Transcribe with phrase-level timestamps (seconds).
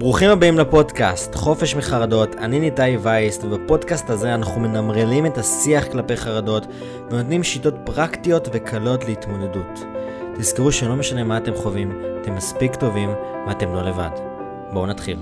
[0.00, 6.16] ברוכים הבאים לפודקאסט, חופש מחרדות, אני ניתאי וייסט, ובפודקאסט הזה אנחנו מנמרלים את השיח כלפי
[6.16, 6.66] חרדות,
[7.10, 9.80] ונותנים שיטות פרקטיות וקלות להתמודדות.
[10.38, 13.10] תזכרו שלא משנה מה אתם חווים, אתם מספיק טובים,
[13.46, 14.10] ואתם לא לבד.
[14.72, 15.18] בואו נתחיל.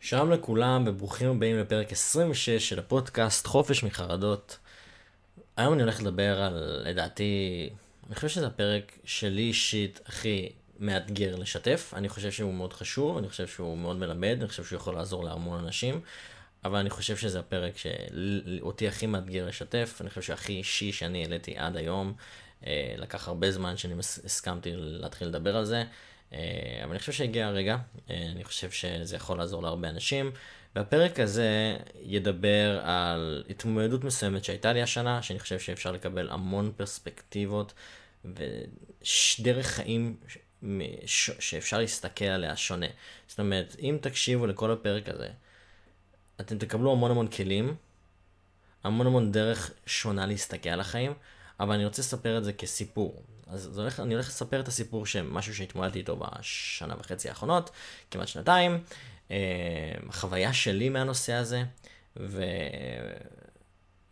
[0.00, 4.58] שלום לכולם וברוכים הבאים לפרק 26 של הפודקאסט חופש מחרדות.
[5.60, 7.68] היום אני הולך לדבר על, לדעתי,
[8.06, 11.92] אני חושב שזה הפרק שלי אישית הכי מאתגר לשתף.
[11.96, 15.24] אני חושב שהוא מאוד חשוב, אני חושב שהוא מאוד מלמד, אני חושב שהוא יכול לעזור
[15.24, 16.00] להמון אנשים,
[16.64, 21.56] אבל אני חושב שזה הפרק שאותי הכי מאתגר לשתף, אני חושב שהכי אישי שאני העליתי
[21.56, 22.12] עד היום.
[22.66, 25.84] אה, לקח הרבה זמן שאני הסכמתי להתחיל לדבר על זה.
[26.32, 26.38] אה,
[26.84, 27.76] אבל אני חושב שהגיע הרגע,
[28.10, 30.30] אה, אני חושב שזה יכול לעזור להרבה אנשים.
[30.76, 37.72] והפרק הזה ידבר על התמודדות מסוימת שהייתה לי השנה, שאני חושב שאפשר לקבל המון פרספקטיבות
[38.24, 40.16] ודרך חיים
[41.06, 42.86] שאפשר להסתכל עליה שונה.
[43.28, 45.28] זאת אומרת, אם תקשיבו לכל הפרק הזה,
[46.40, 47.74] אתם תקבלו המון המון כלים,
[48.84, 51.12] המון המון דרך שונה להסתכל על החיים,
[51.60, 53.22] אבל אני רוצה לספר את זה כסיפור.
[53.46, 57.70] אז הולך, אני הולך לספר את הסיפור שמשהו שהתמודדתי איתו בשנה וחצי האחרונות,
[58.10, 58.82] כמעט שנתיים,
[60.08, 61.62] החוויה שלי מהנושא הזה,
[62.16, 62.44] ו...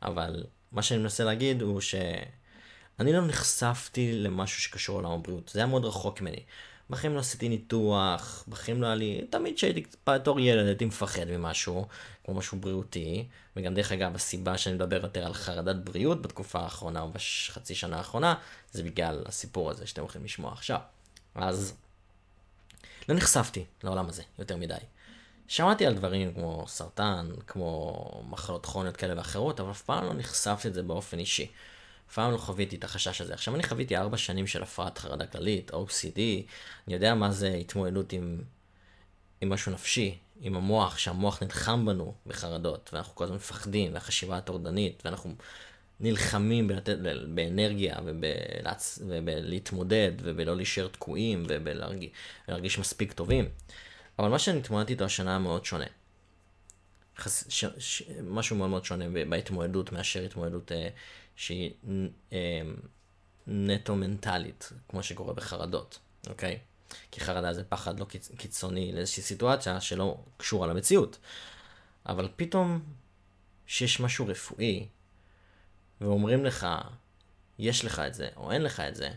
[0.01, 5.67] אבל מה שאני מנסה להגיד הוא שאני לא נחשפתי למשהו שקשור לעולם הבריאות, זה היה
[5.67, 6.43] מאוד רחוק ממני.
[6.89, 11.87] בחיים לא עשיתי ניתוח, בחיים לא היה לי, תמיד כשהייתי בתור ילד הייתי מפחד ממשהו,
[12.25, 17.01] כמו משהו בריאותי, וגם דרך אגב הסיבה שאני מדבר יותר על חרדת בריאות בתקופה האחרונה
[17.01, 18.35] או בחצי שנה האחרונה,
[18.71, 20.79] זה בגלל הסיפור הזה שאתם הולכים לשמוע עכשיו.
[21.35, 21.73] אז
[23.09, 24.75] לא נחשפתי לעולם הזה יותר מדי.
[25.47, 30.69] שמעתי על דברים כמו סרטן, כמו מחלות כרוניות כאלה ואחרות, אבל אף פעם לא נחשפתי
[30.69, 31.51] לזה באופן אישי.
[32.09, 33.33] אף פעם לא חוויתי את החשש הזה.
[33.33, 36.19] עכשיו, אני חוויתי ארבע שנים של הפרעת חרדה כללית, OCD,
[36.87, 38.41] אני יודע מה זה התמודדות עם,
[39.41, 45.01] עם משהו נפשי, עם המוח, שהמוח נלחם בנו בחרדות, ואנחנו כל הזמן מפחדים, והחשיבה הטורדנית,
[45.05, 45.35] ואנחנו
[45.99, 46.97] נלחמים בלתת,
[47.35, 48.99] באנרגיה, ובלהצ...
[49.07, 53.49] ובלהתמודד, ובלא להישאר תקועים, ובלהרגיש מספיק טובים.
[54.19, 55.85] אבל מה שאני התמודדתי איתו השנה מאוד שונה.
[57.17, 57.45] חס...
[57.49, 57.65] ש...
[57.77, 58.03] ש...
[58.23, 60.89] משהו מאוד מאוד שונה בהתמודדות מאשר התמודדות אה,
[61.39, 61.71] שהיא
[62.33, 62.61] אה,
[63.47, 66.59] נטו מנטלית, כמו שקורה בחרדות, אוקיי?
[67.11, 68.31] כי חרדה זה פחד לא קיצ...
[68.37, 71.17] קיצוני לאיזושהי סיטואציה שלא קשורה למציאות.
[72.05, 72.79] אבל פתאום
[73.67, 74.87] שיש משהו רפואי,
[76.01, 76.67] ואומרים לך,
[77.59, 79.09] יש לך את זה, או אין לך את זה,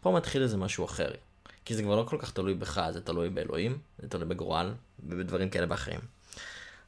[0.00, 1.10] פה מתחיל איזה משהו אחר.
[1.64, 5.50] כי זה כבר לא כל כך תלוי בך, זה תלוי באלוהים, זה תלוי בגורל, ובדברים
[5.50, 6.00] כאלה ואחרים.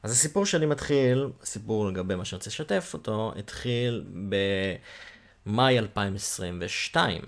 [0.03, 4.05] אז הסיפור שלי מתחיל, סיפור לגבי מה שאני רוצה לשתף אותו, התחיל
[5.45, 7.21] במאי 2022,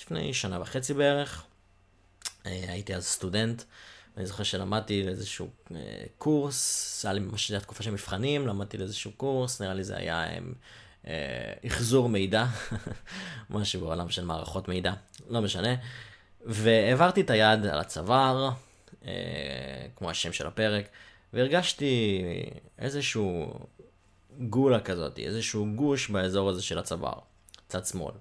[0.00, 1.44] לפני שנה וחצי בערך.
[2.46, 3.62] אה, הייתי אז סטודנט,
[4.16, 9.62] ואני זוכר שלמדתי לאיזשהו אה, קורס, היה לי ממש תקופה של מבחנים, למדתי לאיזשהו קורס,
[9.62, 10.26] נראה לי זה היה
[11.06, 12.46] אה, מידע,
[13.50, 14.92] משהו בעולם של מערכות מידע,
[15.28, 15.74] לא משנה.
[16.46, 18.50] והעברתי את היד על הצוואר,
[19.96, 20.88] כמו השם של הפרק,
[21.32, 22.22] והרגשתי
[22.78, 23.52] איזשהו
[24.38, 27.18] גולה כזאת, איזשהו גוש באזור הזה של הצוואר,
[27.68, 28.14] צד שמאל.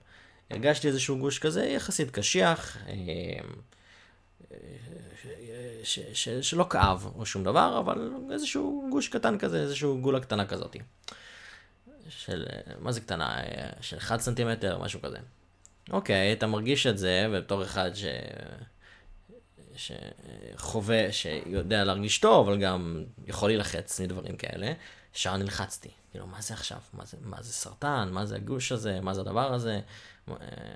[0.52, 3.40] הרגשתי איזשהו גוש כזה יחסית קשיח, אה,
[5.84, 10.76] ש, שלא כאב או שום דבר, אבל איזשהו גוש קטן כזה, איזשהו גולה קטנה כזאת.
[12.10, 12.46] של,
[12.80, 13.38] מה זה קטנה?
[13.82, 15.18] של 1 סנטימטר, משהו כזה.
[15.90, 18.04] אוקיי, אתה מרגיש את זה, ובתור אחד ש...
[19.78, 24.74] שחווה, שיודע להרגיש טוב, אבל גם יכול להילחץ מדברים כאלה.
[25.16, 25.90] ישר נלחצתי.
[26.12, 26.78] כאילו, מה זה עכשיו?
[26.94, 28.10] מה זה, מה זה סרטן?
[28.12, 29.02] מה זה הגוש הזה?
[29.02, 29.80] מה זה הדבר הזה?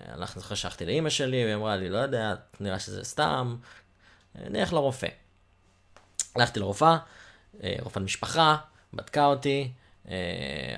[0.06, 3.56] הלכתי, חשכתי לאימא שלי, והיא אמרה לי, לא יודע, נראה שזה סתם,
[4.36, 5.08] נלך לרופא.
[6.36, 6.98] הלכתי לרופאה,
[7.80, 8.58] רופאת משפחה,
[8.94, 9.81] בדקה אותי, אה,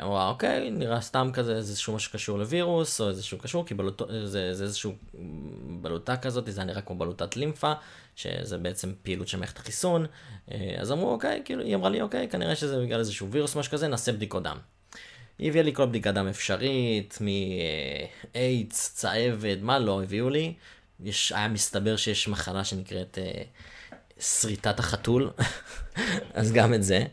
[0.01, 4.01] אמרה, אוקיי, נראה סתם כזה איזשהו משהו קשור לווירוס, או איזשהו קשור, כי בלוט...
[4.23, 4.93] זה, זה איזשהו
[5.81, 7.73] בלוטה כזאת, זה נראה כמו בלוטת לימפה,
[8.15, 10.05] שזה בעצם פעילות של מערכת החיסון.
[10.51, 13.71] אה, אז אמרו, אוקיי, כאילו, היא אמרה לי, אוקיי, כנראה שזה בגלל איזשהו וירוס, משהו
[13.71, 14.57] כזה, נעשה בדיקות דם.
[15.39, 20.53] היא הביאה לי כל בדיקת דם אפשרית, מאיידס, צהבת, מה לא הביאו לי.
[21.03, 23.43] יש, היה מסתבר שיש מחלה שנקראת אה,
[24.19, 25.29] שריטת החתול,
[26.33, 27.03] אז גם את זה.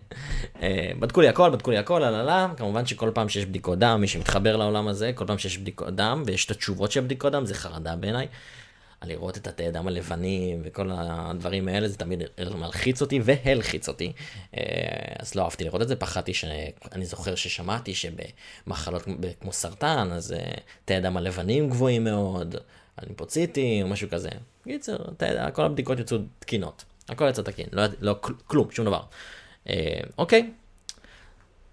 [0.62, 4.08] אה, בדקו לי הכל, בדקו לי הכל, הללה, כמובן שכל פעם שיש בדיקות דם, מי
[4.08, 7.54] שמתחבר לעולם הזה, כל פעם שיש בדיקות דם, ויש את התשובות של בדיקות דם, זה
[7.54, 8.26] חרדה בעיניי.
[9.04, 12.22] לראות את התאי דם הלבנים וכל הדברים האלה, זה תמיד
[12.54, 14.12] מלחיץ אותי והלחיץ אותי.
[14.56, 14.62] אה,
[15.18, 19.02] אז לא אהבתי לראות את זה, פחדתי שאני זוכר ששמעתי שבמחלות
[19.40, 20.52] כמו סרטן, אז אה,
[20.84, 22.56] תאי דם הלבנים גבוהים מאוד,
[22.96, 24.28] הלימפוציטים משהו כזה.
[24.64, 24.96] קיצר,
[25.52, 26.84] כל הבדיקות יצאו תקינות.
[27.10, 28.16] הכל יצא תקין, לא, לא
[28.46, 29.00] כלום, שום דבר.
[29.68, 30.50] אה, אוקיי.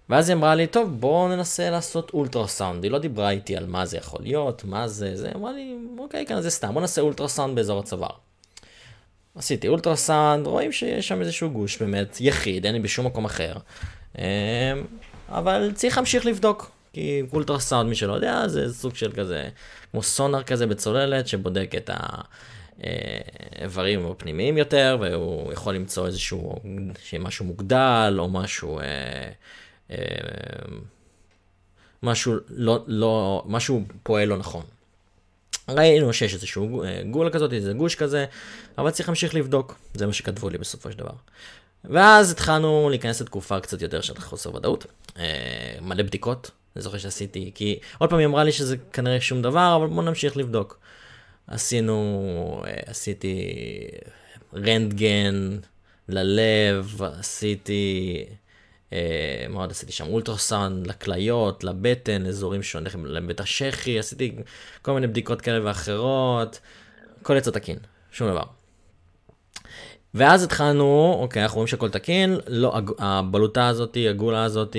[0.08, 2.84] ואז היא אמרה לי, טוב, בואו ננסה לעשות אולטרסאונד.
[2.84, 6.26] היא לא דיברה איתי על מה זה יכול להיות, מה זה, זה, אמרה לי, אוקיי,
[6.26, 8.10] כן, זה סתם, בואו נעשה אולטרסאונד באזור הצוואר.
[9.34, 13.54] עשיתי אולטרסאונד, רואים שיש שם איזשהו גוש באמת יחיד, אין לי בשום מקום אחר.
[14.18, 14.72] אה,
[15.28, 19.48] אבל צריך להמשיך לבדוק, כי אולטרסאונד, מי שלא יודע, זה סוג של כזה,
[19.90, 21.96] כמו סונאר כזה בצוללת, שבודק את ה...
[23.62, 26.54] איברים פנימיים יותר, והוא יכול למצוא איזשהו,
[27.20, 28.84] משהו מוגדל, או משהו, אה,
[29.90, 29.96] אה,
[32.02, 34.62] משהו לא, לא, משהו פועל לא נכון.
[35.68, 38.26] ראינו שיש איזשהו אה, גול כזאת, איזה גוש כזה,
[38.78, 41.14] אבל צריך להמשיך לבדוק, זה מה שכתבו לי בסופו של דבר.
[41.84, 44.86] ואז התחלנו להיכנס לתקופה קצת יותר של חוסר ודאות,
[45.80, 49.76] מלא בדיקות, אני זוכר שעשיתי, כי עוד פעם היא אמרה לי שזה כנראה שום דבר,
[49.76, 50.78] אבל בוא נמשיך לבדוק.
[51.48, 53.48] עשינו, אה, עשיתי
[54.54, 55.58] רנטגן
[56.08, 58.24] ללב, עשיתי,
[58.92, 60.06] אה, מה עוד עשיתי שם?
[60.06, 64.36] אולטרסאונד לכליות, לבטן, אזורים שונים, לבית השחי, עשיתי
[64.82, 66.60] כל מיני בדיקות כאלה ואחרות,
[67.20, 67.78] הכל יצא תקין,
[68.12, 68.44] שום דבר.
[70.14, 74.76] ואז התחלנו, אוקיי, אנחנו רואים שהכל תקין, לא, הבלוטה הזאת, הגולה הזאת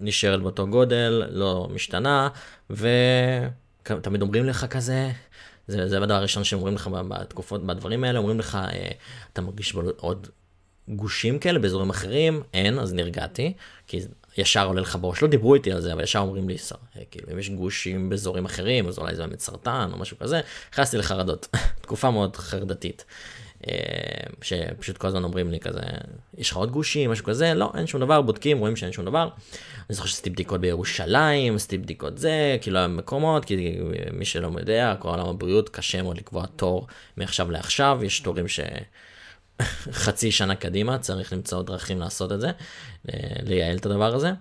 [0.00, 2.28] נשארת באותו גודל, לא משתנה,
[2.70, 5.10] ותמיד אומרים לך כזה,
[5.72, 8.90] זה, זה הדבר הראשון שאומרים לך בתקופות, בדברים האלה, אומרים לך, אה,
[9.32, 10.26] אתה מרגיש עוד
[10.88, 13.52] גושים כאלה באזורים אחרים, אין, אז נרגעתי,
[13.86, 14.00] כי
[14.38, 16.56] ישר עולה לך בראש, לא דיברו איתי על זה, אבל ישר אומרים לי,
[16.96, 20.40] אה, כאילו, אם יש גושים באזורים אחרים, אז אולי זה באמת סרטן או משהו כזה,
[20.72, 21.48] נכנסתי לחרדות,
[21.82, 23.04] תקופה מאוד חרדתית.
[23.68, 23.74] אה,
[24.42, 25.80] שפשוט כל הזמן אומרים לי כזה,
[26.38, 29.28] יש לך עוד גושים, משהו כזה, לא, אין שום דבר, בודקים, רואים שאין שום דבר.
[29.88, 33.78] אני זוכר שעשיתי בדיקות בירושלים, עשיתי בדיקות זה, כאילו היה מקומות, כי
[34.12, 36.86] מי שלא יודע, כל עולם הבריאות קשה מאוד לקבוע תור
[37.16, 38.60] מעכשיו לעכשיו, יש תורים ש...
[39.92, 42.50] חצי שנה קדימה, צריך למצוא דרכים לעשות את זה,
[43.42, 44.32] לייעל את הדבר הזה.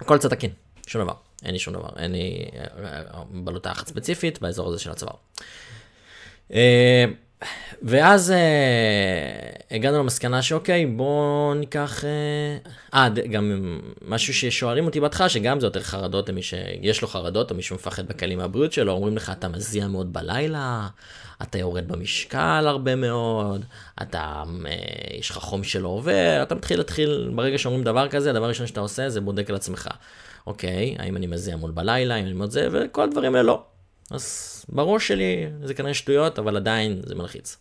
[0.00, 0.50] הכל קצת תקין,
[0.86, 2.44] שום דבר, אין לי שום דבר, אין לי
[2.84, 5.14] אה, בלוטה אחת ספציפית באזור הזה של הצוואר.
[7.82, 12.04] ואז אה, הגענו למסקנה שאוקיי, בואו ניקח...
[12.04, 12.56] אה,
[12.94, 13.78] אה, גם
[14.08, 18.08] משהו ששואלים אותי בהתחלה, שגם זה יותר חרדות למי שיש לו חרדות, או מי שמפחד
[18.08, 20.88] בכלים מהבריאות שלו, אומרים לך, אתה מזיע מאוד בלילה,
[21.42, 23.64] אתה יורד במשקל הרבה מאוד,
[24.02, 24.72] אתה, אה,
[25.18, 28.80] יש לך חום שלא עובר, אתה מתחיל להתחיל, ברגע שאומרים דבר כזה, הדבר הראשון שאתה
[28.80, 29.88] עושה זה בודק על עצמך.
[30.46, 33.62] אוקיי, האם אני מזיע מול בלילה, האם אני מאוד זה, וכל הדברים האלה לא.
[34.10, 37.56] אז בראש שלי זה כנראה שטויות, אבל עדיין זה מלחיץ.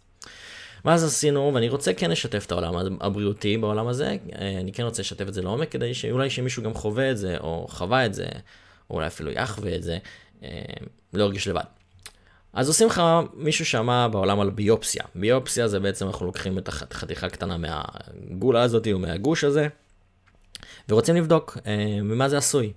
[0.86, 5.28] ואז עשינו, ואני רוצה כן לשתף את העולם הבריאותי בעולם הזה, אני כן רוצה לשתף
[5.28, 8.26] את זה לעומק, כדי שאולי שמישהו גם חווה את זה, או חווה את זה,
[8.90, 9.98] או אולי אפילו יחווה את זה,
[10.44, 10.50] אה,
[11.14, 11.64] לא ירגיש לבד.
[12.54, 13.02] אז עושים לך,
[13.34, 15.04] מישהו שמע בעולם על ביופסיה.
[15.16, 19.68] ביופסיה זה בעצם אנחנו לוקחים את החתיכה קטנה מהגולה הזאת או מהגוש הזה,
[20.90, 22.74] ורוצים לבדוק אה, ממה זה עשוי.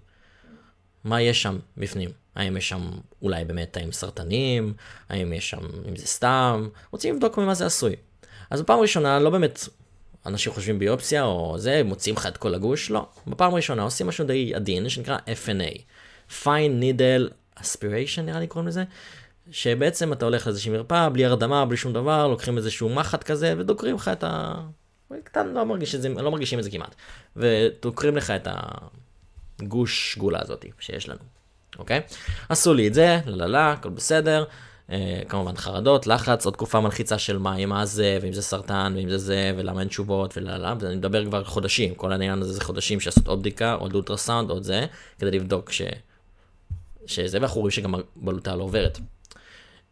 [1.05, 2.22] מה יש שם בפנים.
[2.35, 2.91] האם יש שם
[3.23, 4.75] אולי באמת תאים סרטניים,
[5.09, 7.97] האם יש שם, אם זה סתם, רוצים לבדוק ממה זה עשוי.
[8.51, 9.69] אז בפעם ראשונה לא באמת
[10.27, 13.09] אנשים חושבים ביופסיה או זה, מוציאים לך את כל הגוש, לא.
[13.27, 15.79] בפעם ראשונה עושים משהו די עדין שנקרא FNA,
[16.43, 18.85] Fine Needle Aspiration נראה לי קוראים לזה,
[19.51, 23.95] שבעצם אתה הולך לאיזושהי מרפאה, בלי הרדמה, בלי שום דבר, לוקחים איזשהו מחט כזה ודוקרים
[23.95, 24.55] לך את ה...
[25.25, 26.95] קטן, לא, מרגיש את זה, לא מרגישים את זה כמעט.
[27.37, 28.49] ודוקרים לך את
[29.61, 31.32] הגוש גולה הזאת שיש לנו.
[31.79, 32.01] אוקיי?
[32.49, 34.45] עשו לי את זה, לא, הכל בסדר.
[34.91, 39.11] אה, כמובן חרדות, לחץ, עוד תקופה מלחיצה של מה, מה זה, ואם זה סרטן, ואם
[39.11, 43.01] זה זה, ולמה אין תשובות, ולמה, ואני מדבר כבר חודשים, כל העניין הזה זה חודשים
[43.01, 44.87] שעשות עוד בדיקה, עוד אולטרסאונד, עוד זה,
[45.19, 45.83] כדי לבדוק ש...
[47.07, 48.99] שזה, ואנחנו רואים שגם הבלוטה לא עוברת.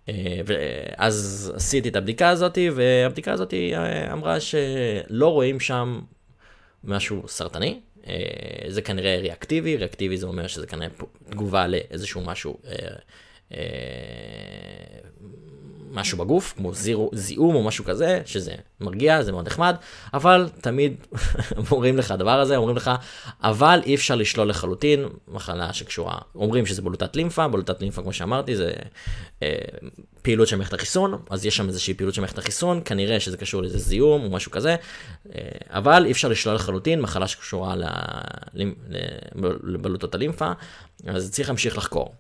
[0.09, 6.01] אה, ואז עשיתי את הבדיקה הזאת, והבדיקה הזאת אה, אמרה שלא רואים שם
[6.85, 7.81] משהו סרטני.
[8.07, 8.15] אה,
[8.69, 10.89] זה כנראה ריאקטיבי, ריאקטיבי זה אומר שזה כנראה
[11.31, 12.57] תגובה לאיזשהו משהו
[15.91, 19.77] משהו בגוף, כמו זירו, זיהום או משהו כזה, שזה מרגיע, זה מאוד נחמד,
[20.15, 20.95] אבל תמיד
[21.71, 22.91] אומרים לך הדבר הזה, אומרים לך,
[23.43, 28.57] אבל אי אפשר לשלול לחלוטין מחלה שקשורה, אומרים שזה בלוטת לימפה, בלוטת לימפה, כמו שאמרתי,
[28.57, 28.73] זה
[29.43, 29.55] אה,
[30.23, 33.63] פעילות של מערכת החיסון, אז יש שם איזושהי פעילות של מערכת החיסון, כנראה שזה קשור
[33.63, 34.77] לאיזה זיהום או משהו כזה,
[35.35, 37.75] אה, אבל אי אפשר לשלול לחלוטין מחלה שקשורה
[39.63, 40.53] לבלוטות הלימפה,
[41.07, 42.15] אז צריך להמשיך לחקור.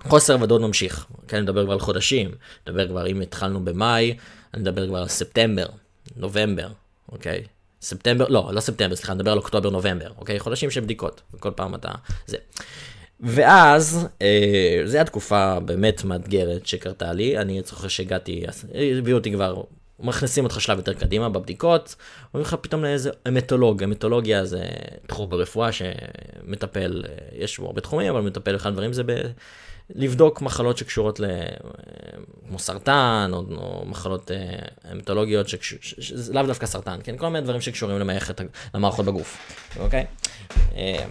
[0.00, 4.16] חוסר ודאות ממשיך, כן, אני מדבר כבר על חודשים, אני מדבר כבר אם התחלנו במאי,
[4.54, 5.66] אני מדבר כבר על ספטמבר,
[6.16, 6.68] נובמבר,
[7.12, 7.42] אוקיי?
[7.82, 10.38] ספטמבר, לא, לא ספטמבר, סליחה, אני מדבר על אוקטובר, נובמבר, אוקיי?
[10.38, 11.90] חודשים של בדיקות, וכל פעם אתה...
[12.26, 12.36] זה.
[13.20, 18.44] ואז, אה, זו הייתה תקופה באמת מאתגרת שקרתה לי, אני זוכר שהגעתי,
[18.98, 19.62] הביאו אותי כבר,
[20.00, 21.94] מכניסים אותך שלב יותר קדימה בבדיקות,
[22.34, 24.64] אומרים לך פתאום לאיזה המטולוג, המטולוגיה זה
[25.06, 29.10] תחום ברפואה שמטפל, אה, יש בו הרבה תחומים, אבל מטפל אחד הדברים זה ב...
[29.94, 31.24] לבדוק מחלות שקשורות ל...
[32.48, 34.30] כמו סרטן, או, או מחלות
[34.84, 37.16] המטולוגיות, אה, שזה לאו דווקא סרטן, כן?
[37.16, 38.40] כל מיני דברים שקשורים למערכת,
[38.74, 40.04] למערכות בגוף, אוקיי?
[40.76, 41.04] אה,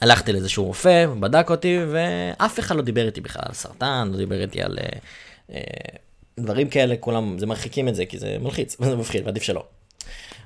[0.00, 4.42] הלכתי לאיזשהו רופא, בדק אותי, ואף אחד לא דיבר איתי בכלל על סרטן, לא דיבר
[4.42, 4.78] איתי על
[5.52, 5.60] אה,
[6.40, 9.64] דברים כאלה, כולם, זה מרחיקים את זה, כי זה מלחיץ, וזה מפחיד, ועדיף שלא.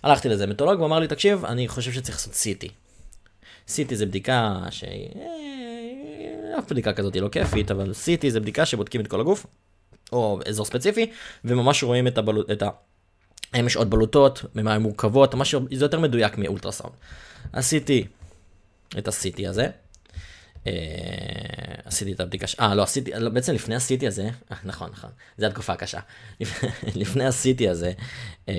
[0.03, 2.69] הלכתי לזה מטולוג, הוא אמר לי, תקשיב, אני חושב שצריך לעשות CT.
[3.69, 5.09] CT זה בדיקה שהיא...
[6.59, 9.47] אף בדיקה כזאת היא לא כיפית, אבל CT זה בדיקה שבודקים את כל הגוף,
[10.13, 11.11] או אזור ספציפי,
[11.45, 12.51] וממש רואים את הבלוט...
[12.51, 12.69] את ה...
[13.53, 16.95] האם יש עוד בלוטות, ממה הן מורכבות, ממש זה יותר מדויק מאולטרסאונד.
[17.53, 18.07] עשיתי
[18.99, 19.69] את ה-CT הזה,
[20.67, 20.73] אה,
[21.85, 25.73] עשיתי את הבדיקה, אה לא עשיתי, בעצם לפני ה-CT הזה, אה, נכון נכון, זו התקופה
[25.73, 26.01] הקשה,
[27.01, 27.93] לפני ה-CT הזה,
[28.49, 28.55] אה,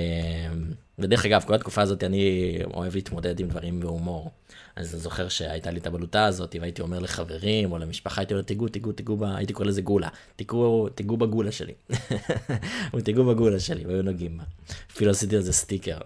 [1.00, 4.32] ודרך אגב כל התקופה הזאת אני אוהב להתמודד עם דברים בהומור.
[4.76, 8.44] אז אני זוכר שהייתה לי את הבלוטה הזאת, והייתי אומר לחברים או למשפחה, הייתי אומר,
[8.44, 11.74] תיגעו, תיגעו, תיגעו, הייתי קורא לזה גולה, תיגעו, תיגעו בגולה שלי.
[13.06, 14.44] תיגעו בגולה שלי, והיו נוגעים בה.
[14.92, 15.98] אפילו עשיתי על זה סטיקר.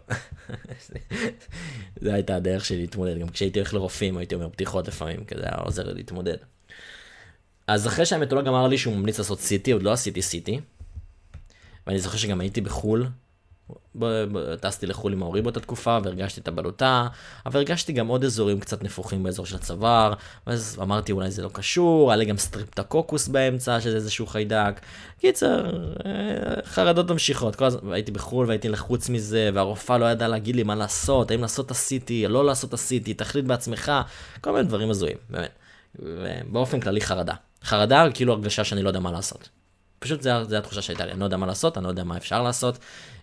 [2.02, 5.44] זו הייתה הדרך שלי להתמודד, גם כשהייתי הולך לרופאים הייתי אומר בדיחות לפעמים, כי זה
[5.44, 6.38] היה עוזר לי להתמודד.
[7.68, 10.60] אז אחרי שהמטולוג אמר לי שהוא ממליץ לעשות סיטי, עוד לא עשיתי סיטי,
[11.88, 13.08] ואני זוכר שגם הייתי בחו"ל,
[14.60, 17.08] טסתי לחו"ל עם ההורים באותה תקופה והרגשתי את הבלוטה,
[17.46, 20.14] אבל הרגשתי גם עוד אזורים קצת נפוחים באזור של הצוואר,
[20.48, 24.80] ואז אמרתי אולי זה לא קשור, היה לי גם סטרפטוקוקוס באמצע, שזה איזשהו חיידק.
[25.20, 25.66] קיצר,
[26.06, 26.12] אה,
[26.66, 30.76] חרדות ממשיכות, כל הזמן הייתי בחו"ל והייתי לחוץ מזה, והרופאה לא ידעה להגיד לי מה
[30.76, 33.92] לעשות, האם לעשות את ה-CT, לא לעשות את ה-CT, תחליט בעצמך,
[34.42, 35.52] כל מיני דברים הזויים, באמת.
[35.96, 37.34] ובאופן כללי חרדה.
[37.64, 39.50] חרדה, כאילו הרגשה שאני לא יודע מה לעשות.
[40.00, 42.44] פשוט זו התחושה שהייתה לי, אני לא יודע מה לעשות, אני לא יודע מה אפשר
[42.44, 42.80] לעשות.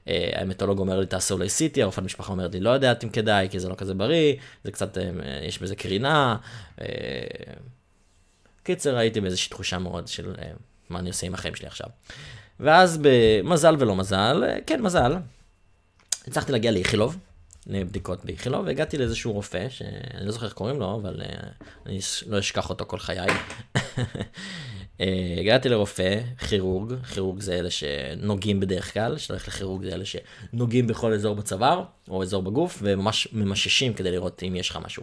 [0.09, 3.49] אה, המטולוג אומר לי תעשה אולי סיטי, הרופאת משפחה אומרת לי לא יודעת אם כדאי,
[3.50, 5.11] כי זה לא כזה בריא, זה קצת, אה,
[5.42, 6.37] יש בזה קרינה.
[6.80, 6.87] אה,
[8.62, 10.35] קיצר, הייתי באיזושהי תחושה מאוד של
[10.90, 11.87] מה אני עושה עם החיים שלי עכשיו.
[12.61, 15.16] ואז במזל ולא מזל, כן מזל,
[16.26, 17.16] הצלחתי להגיע לאיכילוב,
[17.66, 21.23] לבדיקות באיכילוב, והגעתי לאיזשהו רופא, שאני לא זוכר איך קוראים לו, אבל
[21.87, 23.26] אני לא אשכח אותו כל חיי.
[24.98, 30.86] Uh, הגעתי לרופא, כירורג, כירורג זה אלה שנוגעים בדרך כלל, שהולך לכירורג זה אלה שנוגעים
[30.86, 35.02] בכל אזור בצוואר, או אזור בגוף, וממש ממששים כדי לראות אם יש לך משהו.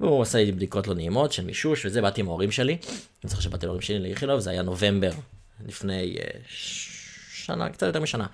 [0.00, 2.72] והוא עשה לי בדיקות לא נעימות של מישוש, וזה באתי עם ההורים שלי.
[2.72, 5.12] אני זוכר שבאתי להורים שלי לאיכילוב, זה היה נובמבר,
[5.66, 6.20] לפני uh,
[7.34, 8.26] שנה, קצת יותר משנה,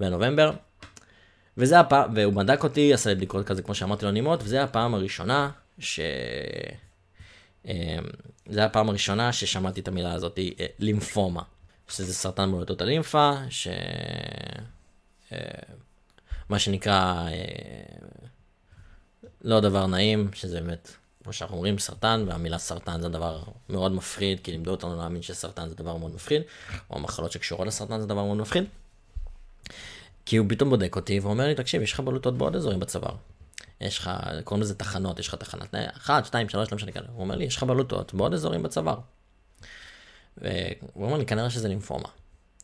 [0.00, 0.50] בנובמבר.
[1.56, 4.94] וזה הפעם, והוא בדק אותי, עשה לי בדיקות כזה, כמו שאמרתי, לא נעימות, וזה הפעם
[4.94, 6.00] הראשונה ש...
[7.66, 8.04] אמ,
[8.46, 11.42] זה היה הפעם הראשונה ששמעתי את המילה הזאת, אה, לימפומה,
[11.88, 13.68] שזה סרטן בולטות הלימפה, ש...
[15.32, 15.38] אה,
[16.48, 17.32] מה שנקרא אה,
[19.42, 20.90] לא דבר נעים, שזה באמת,
[21.24, 25.68] כמו שאנחנו אומרים, סרטן, והמילה סרטן זה דבר מאוד מפחיד, כי לימדו אותנו להאמין שסרטן
[25.68, 26.42] זה דבר מאוד מפחיד,
[26.90, 28.64] או מחלות שקשורות לסרטן זה דבר מאוד מפחיד.
[30.26, 33.14] כי הוא פתאום בודק אותי ואומר לי, תקשיב, יש לך בלוטות בעוד אזורים בצוואר.
[33.84, 34.10] יש לך,
[34.44, 37.06] קוראים לזה תחנות, יש לך תחנת 1, 2, 3, לא משנה כאלה.
[37.12, 38.98] הוא אומר לי, יש לך בלוטות בעוד אזורים בצוואר.
[40.36, 40.54] והוא
[40.96, 42.08] אומר לי, כנראה שזה לימפומה.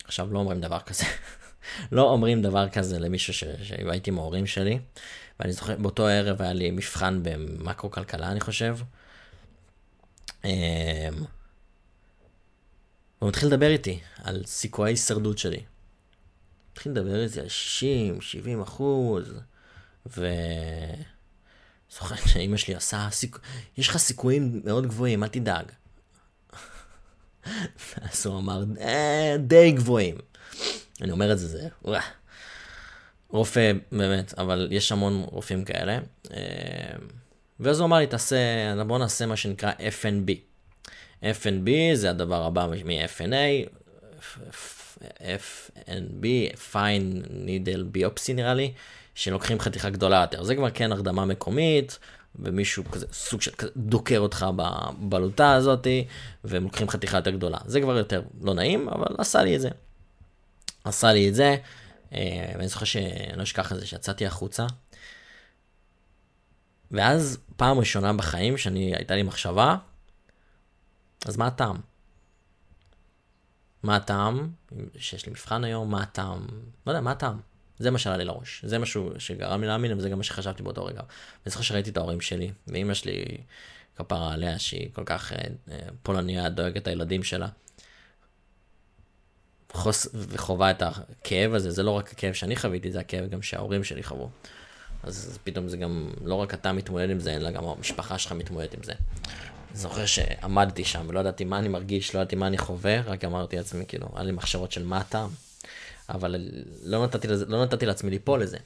[0.04, 1.04] עכשיו, לא אומרים דבר כזה.
[1.92, 4.78] לא אומרים דבר כזה למישהו שהייתי עם ההורים שלי.
[5.40, 8.78] ואני זוכר, באותו ערב היה לי מבחן במקרו כלכלה, אני חושב.
[10.44, 10.50] אמ,
[13.18, 15.62] הוא מתחיל לדבר איתי על סיכויי הישרדות שלי.
[16.72, 19.34] התחיל לדבר איתי על 60, 70 אחוז,
[20.07, 20.26] ו...
[21.90, 23.38] זוכר שאימא שלי עשה, סיכ...
[23.78, 25.64] יש לך סיכויים מאוד גבוהים, אל תדאג.
[28.11, 30.16] אז הוא אמר, אה, די גבוהים.
[31.00, 31.69] אני אומר את זה, זה.
[33.28, 35.99] רופא, באמת, אבל יש המון רופאים כאלה.
[36.33, 36.38] אה,
[37.61, 38.37] ואז הוא אמר לי, תעשה,
[38.87, 40.30] בוא נעשה מה שנקרא FNB.
[41.23, 43.69] FNB זה הדבר הבא מ-FNA,
[45.19, 46.25] FNB,
[46.73, 48.73] Fine Needle Biopsy נראה לי,
[49.14, 50.44] שלוקחים חתיכה גדולה יותר.
[50.44, 51.98] זה כבר כן הרדמה מקומית,
[52.34, 55.86] ומישהו כזה, סוג של כזה דוקר אותך בבלוטה הזאת,
[56.44, 57.58] והם לוקחים חתיכה יותר גדולה.
[57.66, 59.68] זה כבר יותר לא נעים, אבל עשה לי את זה.
[60.84, 61.56] עשה לי את זה,
[62.12, 64.66] אה, ואני זוכר שאני לא אשכח את זה, שיצאתי החוצה.
[66.90, 69.76] ואז פעם ראשונה בחיים שאני, הייתה לי מחשבה,
[71.26, 71.76] אז מה הטעם?
[73.82, 74.50] מה הטעם?
[74.98, 76.46] שיש לי מבחן היום, מה הטעם?
[76.86, 77.40] לא יודע, מה הטעם?
[77.80, 78.64] זה מה שעלה לי לראש.
[78.66, 81.00] זה משהו שגרם לי להאמין, וזה גם מה שחשבתי באותו רגע.
[81.00, 83.25] ואני זוכר שראיתי את ההורים שלי, ואימא שלי,
[83.96, 85.38] כפרה עליה, שהיא כל כך אה,
[85.70, 87.49] אה, פולניה, דואגת את הילדים שלה.
[89.72, 90.08] חוס...
[90.14, 94.02] וחובה את הכאב הזה, זה לא רק הכאב שאני חוויתי, זה הכאב גם שההורים שלי
[94.02, 94.30] חוו.
[95.02, 98.75] אז פתאום זה גם, לא רק אתה מתמודד עם זה, אלא גם המשפחה שלך מתמודדת
[98.75, 98.92] עם זה.
[99.75, 103.56] זוכר שעמדתי שם ולא ידעתי מה אני מרגיש, לא ידעתי מה אני חווה, רק אמרתי
[103.56, 105.30] לעצמי, כאילו, היה לי מחשבות של מה הטעם.
[106.14, 106.36] אבל
[106.82, 108.58] לא נתתי, לא נתתי לעצמי ליפול לזה.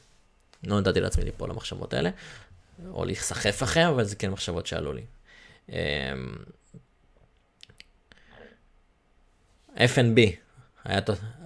[0.67, 2.11] לא נתתי לעצמי ליפול למחשבות האלה,
[2.91, 5.03] או להיסחף אחריהם, אבל זה כן מחשבות שעלו לי.
[5.69, 5.75] אמ,
[9.77, 10.21] FNB,
[10.85, 11.01] היה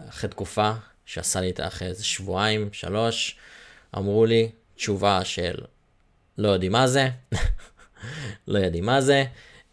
[0.09, 0.73] אחרי תקופה
[1.07, 3.39] שעשה לי את אחרי איזה שבועיים, שלוש,
[3.97, 5.55] אמרו לי תשובה של
[6.39, 7.09] לא יודעים מה זה,
[8.49, 9.25] לא יודעים מה זה,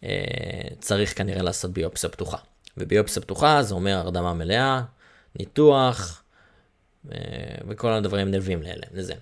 [0.04, 2.38] אה, צריך כנראה לעשות ביופסיה פתוחה.
[2.76, 4.82] וביופסיה פתוחה זה אומר הרדמה מלאה,
[5.38, 6.22] ניתוח,
[7.12, 7.18] אה,
[7.68, 8.62] וכל הדברים נלווים
[8.92, 9.14] לזה.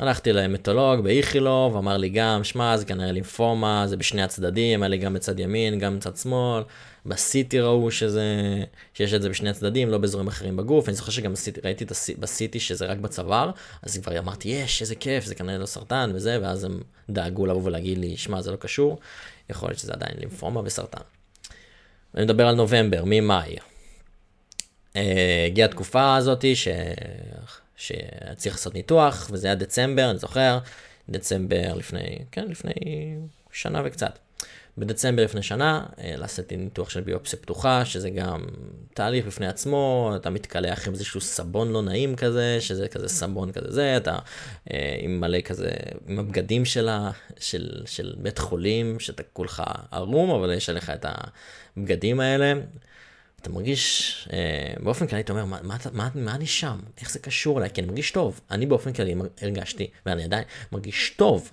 [0.00, 4.98] הלכתי למטולוג באיכילוב, אמר לי גם, שמע, זה כנראה לימפומה, זה בשני הצדדים, היה לי
[4.98, 6.62] גם בצד ימין, גם בצד שמאל.
[7.06, 8.24] בסיטי ראו שזה,
[8.94, 10.88] שיש את זה בשני הצדדים, לא באזורים אחרים בגוף.
[10.88, 13.50] אני זוכר שגם בסיטי, ראיתי את הסיטי, בסיטי שזה רק בצוואר,
[13.82, 17.62] אז כבר אמרתי, יש, איזה כיף, זה כנראה לא סרטן וזה, ואז הם דאגו לבוא
[17.64, 18.98] ולהגיד לי, שמע, זה לא קשור,
[19.50, 21.02] יכול להיות שזה עדיין לימפומה וסרטן.
[22.14, 23.56] אני מדבר על נובמבר, ממאי.
[24.96, 26.68] אה, הגיעה התקופה הזאתי ש...
[27.76, 30.58] שצריך לעשות ניתוח, וזה היה דצמבר, אני זוכר,
[31.08, 32.72] דצמבר לפני, כן, לפני
[33.52, 34.18] שנה וקצת.
[34.78, 38.44] בדצמבר לפני שנה, אה, לעשיתי ניתוח של ביופסיה פתוחה, שזה גם
[38.94, 43.70] תהליך בפני עצמו, אתה מתקלח עם איזשהו סבון לא נעים כזה, שזה כזה סבון כזה
[43.70, 44.18] זה, אתה
[44.72, 45.70] אה, עם מלא כזה,
[46.08, 51.06] עם הבגדים שלה, של, של בית חולים, שאתה כולך ערום, אבל יש עליך את
[51.76, 52.52] הבגדים האלה.
[53.42, 56.78] אתה מרגיש, אה, באופן כללי אתה אומר, מה, מה, מה, מה אני שם?
[57.00, 57.70] איך זה קשור אליי?
[57.70, 58.40] כי אני מרגיש טוב.
[58.50, 61.50] אני באופן כללי הרגשתי, ואני עדיין מרגיש טוב.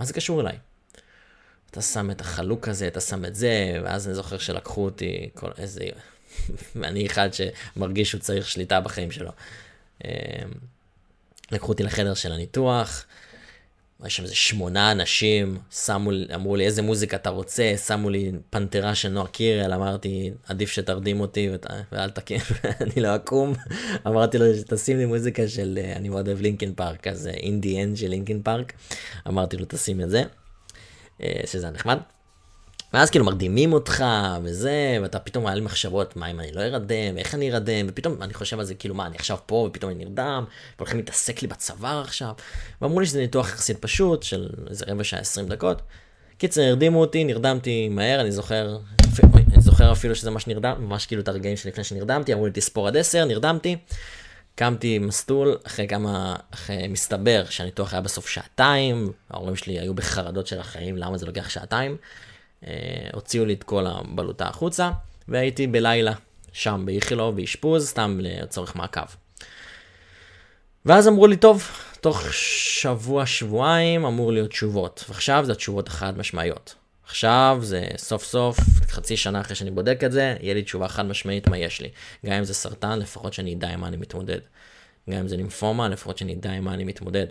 [0.00, 0.58] מה זה קשור אליי?
[1.70, 5.50] אתה שם את החלוק הזה, אתה שם את זה, ואז אני זוכר שלקחו אותי, כל
[5.58, 5.84] איזה...
[6.76, 9.30] ואני אחד שמרגיש שהוא צריך שליטה בחיים שלו.
[10.04, 10.10] אה,
[11.52, 13.04] לקחו אותי לחדר של הניתוח,
[14.06, 18.94] יש שם איזה שמונה אנשים, שמו, אמרו לי איזה מוזיקה אתה רוצה, שמו לי פנתרה
[18.94, 22.36] של נועה קירל, אמרתי עדיף שתרדים אותי ות, ואל תקן,
[22.80, 23.52] אני לא אקום,
[24.06, 27.82] אמרתי לו תשים לי מוזיקה של, אה, אני מאוד אוהב לינקן פארק, אז In the
[27.82, 28.72] End של לינקן פארק,
[29.28, 30.22] אמרתי לו תשים את זה,
[31.22, 31.98] אה, שזה נחמד.
[32.92, 34.04] ואז כאילו מרדימים אותך
[34.42, 38.22] וזה, ואתה פתאום היה לי מחשבות, מה אם אני לא ארדם, ואיך אני ארדם, ופתאום
[38.22, 40.44] אני חושב על זה, כאילו מה, אני עכשיו פה, ופתאום אני נרדם,
[40.78, 42.32] והולכים להתעסק לי בצוואר עכשיו,
[42.82, 45.82] ואמרו לי שזה ניתוח יחסית פשוט, של איזה רבע שעה, 20 דקות.
[46.38, 48.78] קיצר, הרדימו אותי, נרדמתי מהר, אני זוכר,
[49.52, 52.88] אני זוכר אפילו שזה מה שנרדם, ממש כאילו את הרגעים שלפני שנרדמתי, אמרו לי תספור
[52.88, 53.76] עד 10, נרדמתי.
[54.54, 60.60] קמתי מסטול, אחרי כמה, אחרי מסתבר שהניתוח היה בסוף שעתיים, ההורים שלי היו בחרדות של
[60.60, 61.96] החיים, למה זה לוקח שעתיים.
[62.66, 62.72] אה,
[63.12, 64.90] הוציאו לי את כל הבלוטה החוצה,
[65.28, 66.12] והייתי בלילה
[66.52, 69.00] שם באיכילוב באשפוז, סתם לצורך מעקב.
[70.86, 71.68] ואז אמרו לי, טוב,
[72.00, 76.74] תוך שבוע, שבועיים אמור להיות תשובות, ועכשיו זה התשובות החד משמעיות.
[77.04, 81.06] עכשיו זה סוף סוף, חצי שנה אחרי שאני בודק את זה, יהיה לי תשובה חד
[81.06, 81.88] משמעית מה יש לי.
[82.26, 84.38] גם אם זה סרטן, לפחות שאני אדע עם מה אני מתמודד.
[85.10, 87.26] גם אם זה לימפומה, לפחות שאני אדע עם מה אני מתמודד.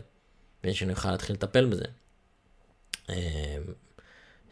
[0.63, 1.85] ושאני אוכל להתחיל לטפל בזה.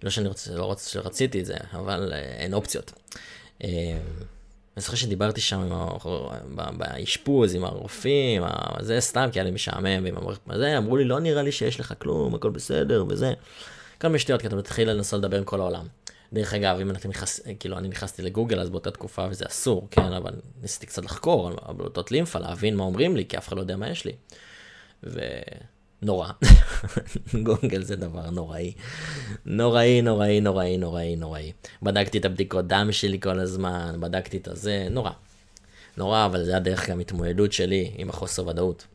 [0.04, 2.92] לא שאני רוצה, לא רוצה שרציתי את זה, אבל אה, אין אופציות.
[3.64, 3.70] אה,
[4.78, 5.70] אני זוכר שדיברתי שם
[6.78, 8.44] באשפוז עם הרופאים,
[8.80, 11.80] זה סתם כי היה לי משעמם, ועם המערכת הזה, אמרו לי, לא נראה לי שיש
[11.80, 13.34] לך כלום, הכל בסדר, וזה.
[14.02, 15.88] כל מיני שטויות, כי אתה מתחיל לנסות לדבר עם כל העולם.
[16.34, 20.14] דרך אגב, אם אתה נכנס, כאילו, אני נכנסתי לגוגל אז באותה תקופה וזה אסור, כן,
[20.14, 23.62] אבל ניסיתי קצת לחקור על בלוטות לימפה, להבין מה אומרים לי, כי אף אחד לא
[23.62, 24.14] יודע מה יש לי.
[26.04, 26.28] ונורא.
[27.44, 28.74] גוגל זה דבר נוראי.
[29.46, 31.52] נוראי, נוראי, נוראי, נוראי, נוראי.
[31.82, 35.12] בדקתי את הבדיקות דם שלי כל הזמן, בדקתי את הזה, נורא.
[35.98, 38.86] נורא, אבל זה הדרך גם התמודדות שלי עם החוסר ודאות.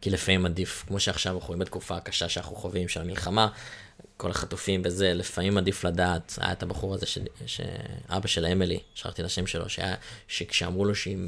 [0.00, 3.48] כי לפעמים עדיף, כמו שעכשיו אנחנו רואים בתקופה הקשה שאנחנו חווים של המלחמה,
[4.16, 7.18] כל החטופים וזה, לפעמים עדיף לדעת, היה את הבחור הזה, ש...
[7.46, 9.94] שאבא של אמילי, שכחתי את השם שלו, שהיה,
[10.28, 11.18] שכשאמרו לו שהיא,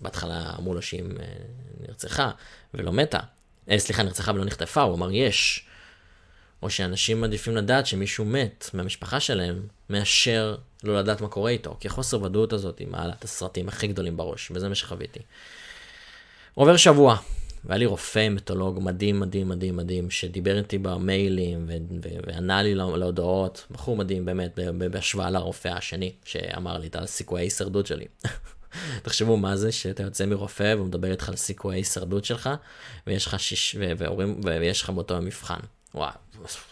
[0.00, 1.24] בהתחלה אמרו לו שהיא אה,
[1.80, 2.30] נרצחה
[2.74, 3.35] ולא מתה, אה,
[3.76, 5.66] סליחה, נרצחה ולא נחטפה, הוא אמר יש.
[6.62, 11.88] או שאנשים מעדיפים לדעת שמישהו מת מהמשפחה שלהם, מאשר לא לדעת מה קורה איתו, כי
[11.88, 15.20] חוסר ודאות הזאת היא מעלת הסרטים הכי גדולים בראש, וזה מה שחוויתי.
[16.54, 17.16] עובר שבוע,
[17.64, 21.66] והיה לי רופא מתולוג מדהים, מדהים, מדהים, מדהים, שדיבר איתי במיילים
[22.26, 24.58] וענה לי להודעות, בחור מדהים באמת,
[24.90, 28.06] בהשוואה לרופא השני, שאמר לי את הסיכויי ההישרדות שלי.
[29.02, 32.50] תחשבו מה זה שאתה יוצא מרופא והוא מדבר איתך על סיכויי ההישרדות שלך,
[33.06, 35.60] ויש לך שיש, ואורים, ויש לך באותו המבחן.
[35.94, 36.10] וואו,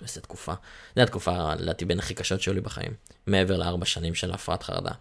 [0.03, 0.55] איזה תקופה.
[0.97, 2.93] זו התקופה, לדעתי, בין הכי קשות שהיו לי בחיים,
[3.27, 4.93] מעבר לארבע שנים של הפרעת חרדה.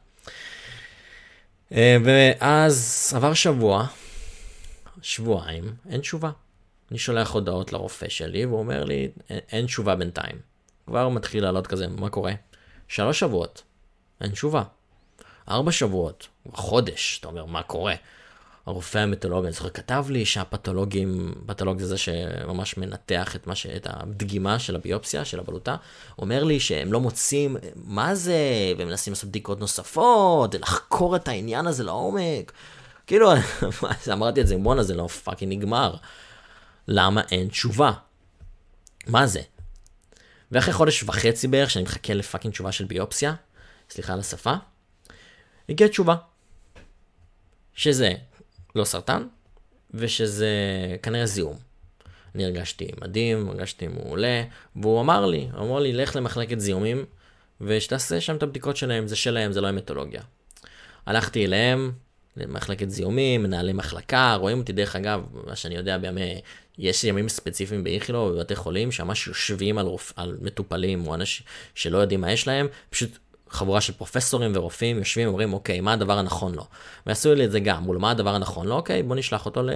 [1.71, 3.87] אה, ואז עבר שבוע,
[5.01, 6.31] שבועיים, אין תשובה.
[6.91, 10.35] אני שולח הודעות לרופא שלי, והוא אומר לי, אין תשובה בינתיים.
[10.85, 12.33] כבר מתחיל לעלות כזה, מה קורה?
[12.87, 13.63] שלוש שבועות,
[14.21, 14.63] אין תשובה.
[15.49, 17.95] ארבע שבועות, חודש, אתה אומר, מה קורה?
[18.65, 23.65] הרופא המתולוג, אני זוכר, כתב לי שהפתולוגים, פתולוג זה זה שממש מנתח את, ש...
[23.65, 25.75] את הדגימה של הביופסיה, של הבלוטה,
[26.19, 28.37] אומר לי שהם לא מוצאים מה זה,
[28.77, 32.51] והם מנסים לעשות בדיקות נוספות, לחקור את העניין הזה לעומק.
[33.07, 33.31] כאילו,
[34.13, 35.95] אמרתי את זה, בואנה, זה לא fucking נגמר.
[36.87, 37.91] למה אין תשובה?
[39.07, 39.41] מה זה?
[40.51, 43.33] ואחרי חודש וחצי בערך, שאני מחכה ל fucking תשובה של ביופסיה,
[43.89, 44.53] סליחה על השפה,
[45.69, 46.15] הגיעה תשובה.
[47.75, 48.13] שזה
[48.75, 49.27] לא סרטן,
[49.93, 50.47] ושזה
[51.03, 51.57] כנראה זיהום.
[52.35, 54.43] אני הרגשתי מדהים, הרגשתי מעולה,
[54.75, 57.05] והוא אמר לי, הוא אמר לי, לך למחלקת זיהומים,
[57.61, 60.21] ושתעשה שם את הבדיקות שלהם, זה שלהם, זה לא המטולוגיה.
[61.05, 61.91] הלכתי אליהם,
[62.37, 66.41] למחלקת זיהומים, מנהלי מחלקה, רואים אותי דרך אגב, מה שאני יודע בימי,
[66.77, 71.45] יש ימים ספציפיים באיכילוב, בבתי חולים, שממש יושבים על, רופ, על מטופלים או אנשים
[71.75, 73.17] שלא יודעים מה יש להם, פשוט
[73.53, 76.65] חבורה של פרופסורים ורופאים יושבים ואומרים, אוקיי, מה הדבר הנכון לו?
[77.05, 78.75] ועשו לי את זה גם, מול מה הדבר הנכון לו?
[78.75, 79.69] אוקיי, בוא נשלח אותו ל...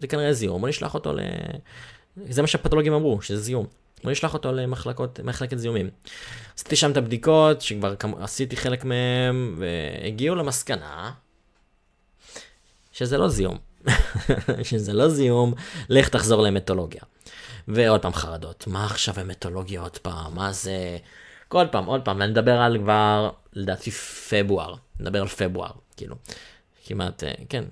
[0.00, 1.20] זה כנראה זיהום, בוא נשלח אותו ל...
[2.28, 3.66] זה מה שהפתולוגים אמרו, שזה זיהום.
[4.02, 5.90] בוא נשלח אותו למחלקות, מחלקת זיהומים.
[6.56, 11.10] עשיתי שם את הבדיקות, שכבר עשיתי חלק מהם, והגיעו למסקנה
[12.92, 13.58] שזה לא זיהום.
[14.62, 15.54] שזה לא זיהום,
[15.88, 17.02] לך תחזור למטולוגיה.
[17.68, 20.98] ועוד פעם חרדות, מה עכשיו המטולוגיה עוד פעם, מה זה...
[21.54, 24.74] כל פעם, עוד פעם, ואני מדבר על כבר, לדעתי, פברואר.
[25.00, 26.16] נדבר על פברואר, כאילו.
[26.84, 27.64] כמעט, אה, כן,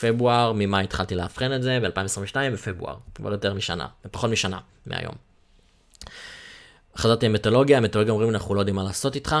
[0.00, 1.78] פברואר, ממה התחלתי לאבחן את זה?
[1.80, 2.96] ב-2022, בפברואר.
[3.14, 5.14] כבר יותר משנה, פחות משנה מהיום.
[6.96, 9.36] חזרתי למטולוגיה, המטולוגיה אומרים, אנחנו לא יודעים מה לעשות איתך.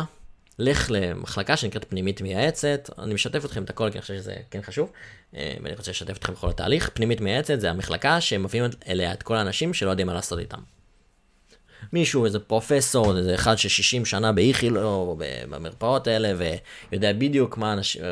[0.58, 4.62] לך למחלקה שנקראת פנימית מייעצת, אני משתף אתכם את הכל, כי אני חושב שזה כן
[4.62, 4.92] חשוב,
[5.36, 6.90] אה, ואני רוצה לשתף אתכם בכל התהליך.
[6.94, 10.58] פנימית מייעצת זה המחלקה שמביאים אליה את כל האנשים שלא יודעים מה לעשות איתם.
[11.92, 15.16] מישהו, איזה פרופסור, איזה אחד ש-60 שנה באיכילו,
[15.48, 16.32] במרפאות האלה,
[16.90, 18.02] ויודע בדיוק מה אנשים,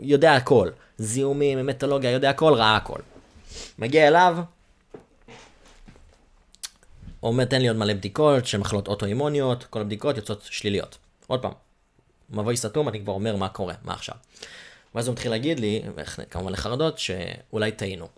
[0.00, 0.70] יודע הכל.
[0.98, 2.98] זיהומים, המטולוגיה, יודע הכל, ראה הכל.
[3.78, 4.36] מגיע אליו,
[7.22, 10.98] אומר, תן לי עוד מלא בדיקות של מחלות אוטואימוניות, כל הבדיקות יוצאות שליליות.
[11.26, 11.52] עוד פעם,
[12.30, 14.14] מבוי סתום, אני כבר אומר מה קורה, מה עכשיו.
[14.94, 15.82] ואז הוא מתחיל להגיד לי,
[16.30, 18.08] כמובן לחרדות, שאולי טעינו.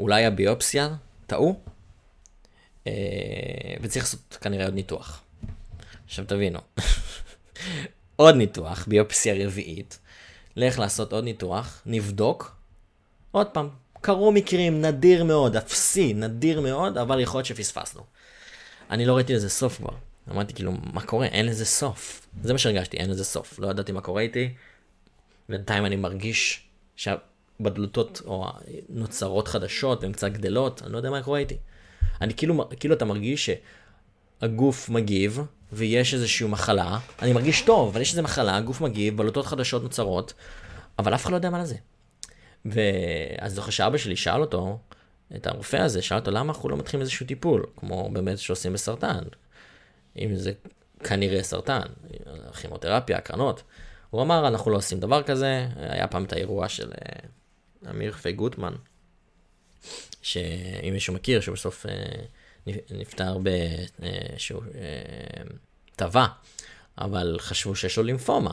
[0.00, 0.88] אולי הביופסיה
[1.26, 1.60] טעו,
[3.80, 5.22] וצריך לעשות כנראה עוד ניתוח.
[6.04, 6.58] עכשיו תבינו,
[8.16, 9.98] עוד ניתוח, ביופסיה רביעית,
[10.56, 12.56] לך לעשות עוד ניתוח, נבדוק,
[13.30, 13.68] עוד פעם,
[14.00, 18.02] קרו מקרים נדיר מאוד, אפסי, נדיר מאוד, אבל יכול להיות שפספסנו.
[18.90, 19.94] אני לא ראיתי לזה סוף כבר.
[20.30, 21.26] אמרתי כאילו, מה קורה?
[21.26, 22.26] אין לזה סוף.
[22.42, 23.58] זה מה שהרגשתי, אין לזה סוף.
[23.58, 24.54] לא ידעתי מה קורה איתי.
[25.48, 28.46] בינתיים אני מרגיש שהבדלותות או
[28.88, 31.56] נוצרות חדשות והן קצת גדלות, אני לא יודע מה קורה איתי.
[32.20, 33.50] אני כאילו, כאילו אתה מרגיש
[34.40, 35.40] שהגוף מגיב,
[35.72, 40.32] ויש איזושהי מחלה, אני מרגיש טוב, אבל יש איזו מחלה, הגוף מגיב, בלוטות חדשות נוצרות,
[40.98, 41.76] אבל אף אחד לא יודע מה זה.
[42.64, 44.78] ואז זוכר שאבא שלי שאל אותו,
[45.36, 49.22] את הרופא הזה, שאל אותו למה אנחנו לא מתחילים איזשהו טיפול, כמו באמת שעושים בסרטן,
[50.18, 50.52] אם זה
[51.04, 51.82] כנראה סרטן,
[52.60, 53.62] כימותרפיה, הקרנות.
[54.10, 58.32] הוא אמר, אנחנו לא עושים דבר כזה, היה פעם את האירוע של אה, אמיר פי
[58.32, 58.72] גוטמן,
[60.22, 65.44] שאם מישהו מכיר, שהוא בסוף אה, נפטר באיזשהו אה,
[65.96, 66.26] טבע,
[66.98, 68.52] אבל חשבו שיש לו לימפומה.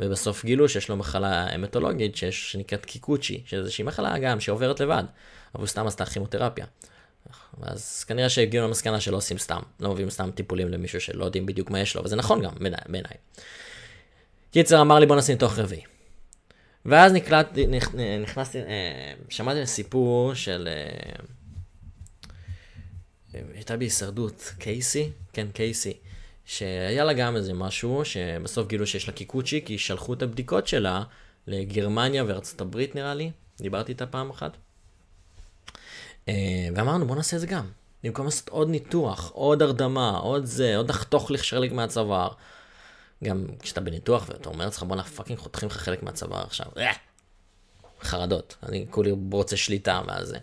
[0.00, 5.04] ובסוף גילו שיש לו מחלה המטולוגית שיש, שנקראת קיקוצ'י, שזה איזושהי מחלה גם שעוברת לבד,
[5.54, 6.66] אבל הוא סתם עשתה כימותרפיה.
[7.62, 11.70] אז כנראה שהגיעו למסקנה שלא עושים סתם, לא מביאים סתם טיפולים למישהו שלא יודעים בדיוק
[11.70, 12.52] מה יש לו, וזה נכון גם
[12.88, 13.16] בעיניי.
[14.50, 15.93] קיצר אמר לי בוא נשים תוך רביעי.
[16.86, 17.58] ואז נקלט,
[18.22, 20.68] נכנסתי, אה, שמעתי סיפור של...
[20.70, 21.16] אה,
[23.54, 25.92] הייתה בהישרדות קייסי, כן קייסי,
[26.44, 31.02] שהיה לה גם איזה משהו, שבסוף גילו שיש לה קיקוצ'י, כי שלחו את הבדיקות שלה
[31.46, 34.56] לגרמניה וארצות הברית נראה לי, דיברתי איתה פעם אחת.
[36.28, 37.66] אה, ואמרנו בוא נעשה את זה גם,
[38.04, 42.32] במקום לעשות עוד ניתוח, עוד הרדמה, עוד זה, עוד לחתוך חלק מהצוואר.
[43.24, 46.92] גם כשאתה בניתוח ואתה אומר לעצמך בואנה פאקינג חותכים לך חלק מהצוואר עכשיו, אה!
[48.02, 50.38] חרדות, אני כולי רוצה שליטה ואז זה.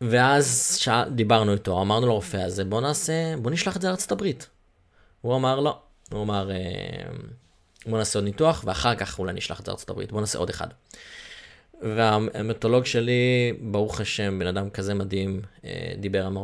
[0.00, 1.04] ואז שע...
[1.08, 4.48] דיברנו איתו, אמרנו לרופא הזה, בוא נעשה, בוא נשלח את זה לארצות הברית.
[5.20, 5.78] הוא אמר לא,
[6.12, 6.56] הוא אמר, אה,
[7.86, 10.50] בוא נעשה עוד ניתוח, ואחר כך אולי נשלח את זה לארצות הברית, בוא נעשה עוד
[10.50, 10.68] אחד.
[11.82, 16.36] והמטולוג שלי, ברוך השם, בן אדם כזה מדהים, אה, דיבר עם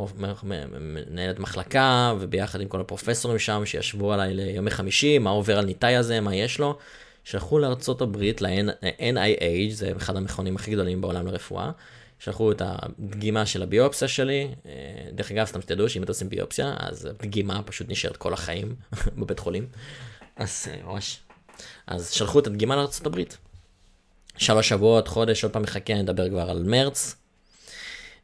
[0.81, 5.97] מנהלת מחלקה, וביחד עם כל הפרופסורים שם, שישבו עליי ליומי חמישי, מה עובר על ניתאי
[5.97, 6.79] הזה, מה יש לו.
[7.25, 11.71] שלחו לארצות הברית, ל-NIH, זה אחד המכונים הכי גדולים בעולם לרפואה,
[12.19, 14.73] שלחו את הדגימה של הביופסיה שלי, אה,
[15.13, 18.75] דרך אגב, סתם שתדעו שאם אתם עושים ביופסיה, אז הדגימה פשוט נשארת כל החיים
[19.19, 19.67] בבית חולים.
[20.37, 21.21] אז אה, ממש.
[21.87, 23.39] אז שלחו את הדגימה לארצות הברית.
[24.37, 27.17] שלוש שבועות, חודש, עוד פעם מחכה, נדבר כבר על מרץ.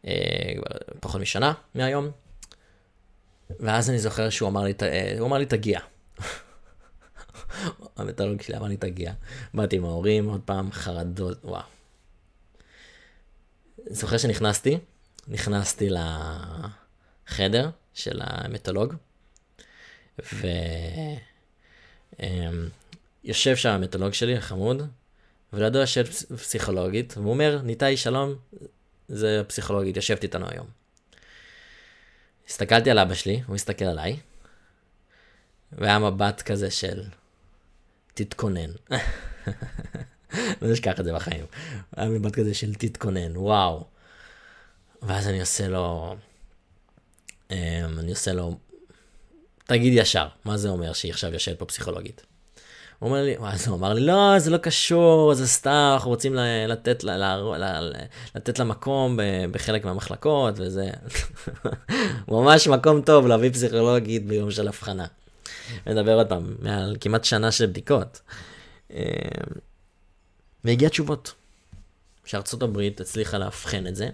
[0.06, 0.52] אה,
[1.00, 2.10] פחות משנה מהיום.
[3.60, 4.72] ואז אני זוכר שהוא אמר לי,
[5.18, 5.80] הוא אמר לי תגיע.
[7.96, 9.12] המטלוג שלי אמר לי תגיע.
[9.54, 11.62] באתי עם ההורים, עוד פעם חרדות, וואו.
[13.86, 14.78] זוכר שנכנסתי,
[15.28, 15.88] נכנסתי
[17.28, 18.94] לחדר של המטולוג,
[23.24, 24.82] ויושב שם המטולוג שלי, החמוד,
[25.52, 28.34] ולידו יושב פסיכולוגית, והוא אומר, ניתאי שלום,
[29.08, 30.66] זה פסיכולוגית, יושבת איתנו היום.
[32.48, 34.16] הסתכלתי על אבא שלי, הוא הסתכל עליי,
[35.72, 37.02] והיה מבט כזה של,
[38.14, 38.70] תתכונן.
[40.62, 41.44] לא אשכח את זה בחיים.
[41.96, 43.84] היה מבט כזה של תתכונן, וואו.
[45.02, 46.16] ואז אני עושה לו,
[47.50, 48.58] אמ, אני עושה לו,
[49.64, 52.22] תגיד ישר, מה זה אומר שהיא עכשיו יושבת פה פסיכולוגית?
[53.00, 56.34] הוא אומר לי, אז הוא אמר לי, לא, זה לא קשור, זה סתם, אנחנו רוצים
[56.68, 57.04] לתת,
[58.34, 59.18] לתת לה מקום
[59.50, 60.90] בחלק מהמחלקות וזה.
[62.28, 65.06] ממש מקום טוב להביא פסיכולוגית ביום של הבחנה.
[65.86, 68.20] נדבר עוד פעם, מעל כמעט שנה של בדיקות.
[68.90, 68.96] אמ,
[70.64, 71.34] והגיע תשובות.
[72.24, 74.08] שארצות הברית הצליחה לאבחן את זה,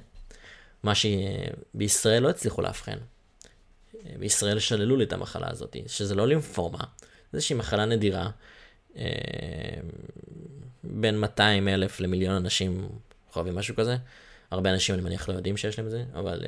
[0.82, 2.96] מה שבישראל לא הצליחו לאבחן.
[4.18, 6.78] בישראל שללו לי את המחלה הזאת, שזה לא לימפומה,
[7.32, 8.30] זה איזושהי מחלה נדירה,
[10.84, 12.88] בין 200 אלף למיליון אנשים
[13.30, 13.96] חווים משהו כזה.
[14.50, 16.42] הרבה אנשים אני מניח לא יודעים שיש להם זה, אבל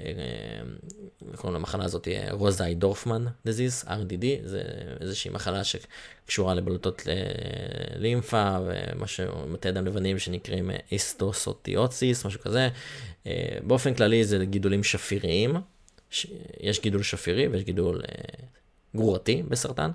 [0.00, 0.06] אה,
[1.36, 4.62] קוראים למחלה הזאת רוזאי דורפמן disease, RDD, זה
[5.00, 7.02] איזושהי מחלה שקשורה לבלוטות
[7.96, 12.68] לימפה ומה שמטה דם לבנים שנקראים איסטוסוטיוציס, משהו כזה.
[13.26, 15.54] אה, באופן כללי זה גידולים שפיריים,
[16.60, 18.46] יש גידול שפירי ויש גידול אה,
[18.96, 19.90] גרורתי בסרטן.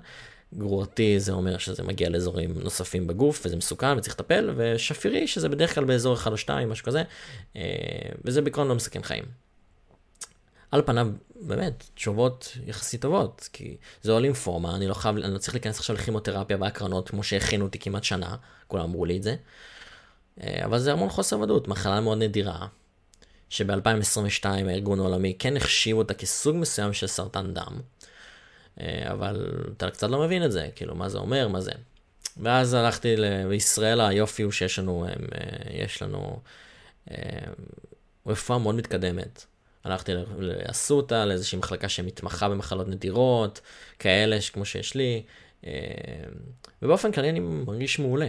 [0.54, 5.74] גרורתי זה אומר שזה מגיע לאזורים נוספים בגוף וזה מסוכן וצריך לטפל, ושפירי שזה בדרך
[5.74, 7.02] כלל באזור 1 או 2, משהו כזה,
[7.56, 7.62] אה,
[8.24, 9.24] וזה בעיקרון לא מסכן חיים.
[10.70, 11.08] על פניו,
[11.40, 15.78] באמת, תשובות יחסית טובות, כי זה או לימפומה, אני לא חייב, אני לא צריך להיכנס
[15.78, 19.36] עכשיו לכימותרפיה והקרנות, כמו שהכינו אותי כמעט שנה, כולם אמרו לי את זה.
[20.42, 22.66] אה, אבל זה המון חוסר ודאות, מחלה מאוד נדירה,
[23.48, 27.80] שב-2022 הארגון העולמי כן החשיב אותה כסוג מסוים של סרטן דם,
[28.86, 31.72] אבל אתה קצת לא מבין את זה, כאילו, מה זה אומר, מה זה.
[32.36, 35.14] ואז הלכתי לישראל, היופי הוא שיש לנו, אה,
[35.70, 36.40] יש לנו
[38.26, 39.44] רפואה מאוד מתקדמת.
[39.84, 43.60] הלכתי לאסותא, לאיזושהי מחלקה שמתמחה במחלות נדירות,
[43.98, 45.22] כאלה כמו שיש לי,
[45.66, 45.72] אה,
[46.82, 48.28] ובאופן כללי אני מרגיש מעולה,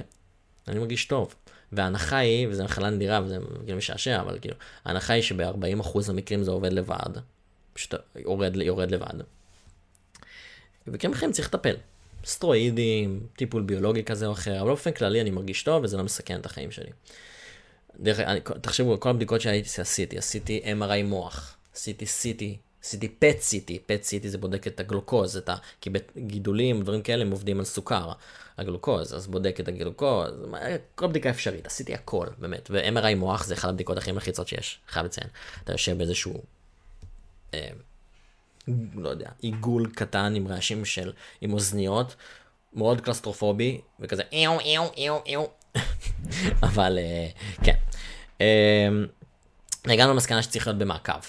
[0.67, 1.35] אני מרגיש טוב.
[1.71, 6.51] וההנחה היא, וזו מחלה נדירה וזה כאילו משעשע, אבל כאילו, ההנחה היא שב-40% המקרים זה
[6.51, 7.19] עובד לבד,
[7.73, 9.19] פשוט יורד, יורד לבד.
[10.87, 11.75] ובמקרים אחרים צריך לטפל.
[12.25, 16.39] סטרואידים, טיפול ביולוגי כזה או אחר, אבל באופן כללי אני מרגיש טוב וזה לא מסכן
[16.39, 16.89] את החיים שלי.
[17.99, 22.43] דרך, אני, תחשבו, כל הבדיקות שהייתי עשיתי, עשיתי MRI מוח, עשיתי CT,
[22.83, 25.55] עשיתי PET CT, PET CT זה בודק את הגלוקוז, את ה...
[25.81, 28.11] כי בגידולים, דברים כאלה, הם עובדים על סוכר,
[28.57, 30.31] הגלוקוז, אז בודק את הגלוקוז,
[30.95, 35.05] כל בדיקה אפשרית, עשיתי הכל, באמת, ו-MRI מוח זה אחת הבדיקות הכי מלחיצות שיש, חייב
[35.05, 35.27] לציין.
[35.63, 36.43] אתה יושב באיזשהו
[37.53, 37.69] אה,
[38.95, 42.15] לא יודע, עיגול קטן עם רעשים של, עם אוזניות,
[42.73, 45.45] מאוד קלסטרופובי, וכזה איו איו איו איו.
[46.67, 47.29] אבל אה,
[47.63, 47.75] כן.
[48.41, 48.87] אה,
[49.85, 51.19] הגענו למסקנה שצריך להיות במעקב.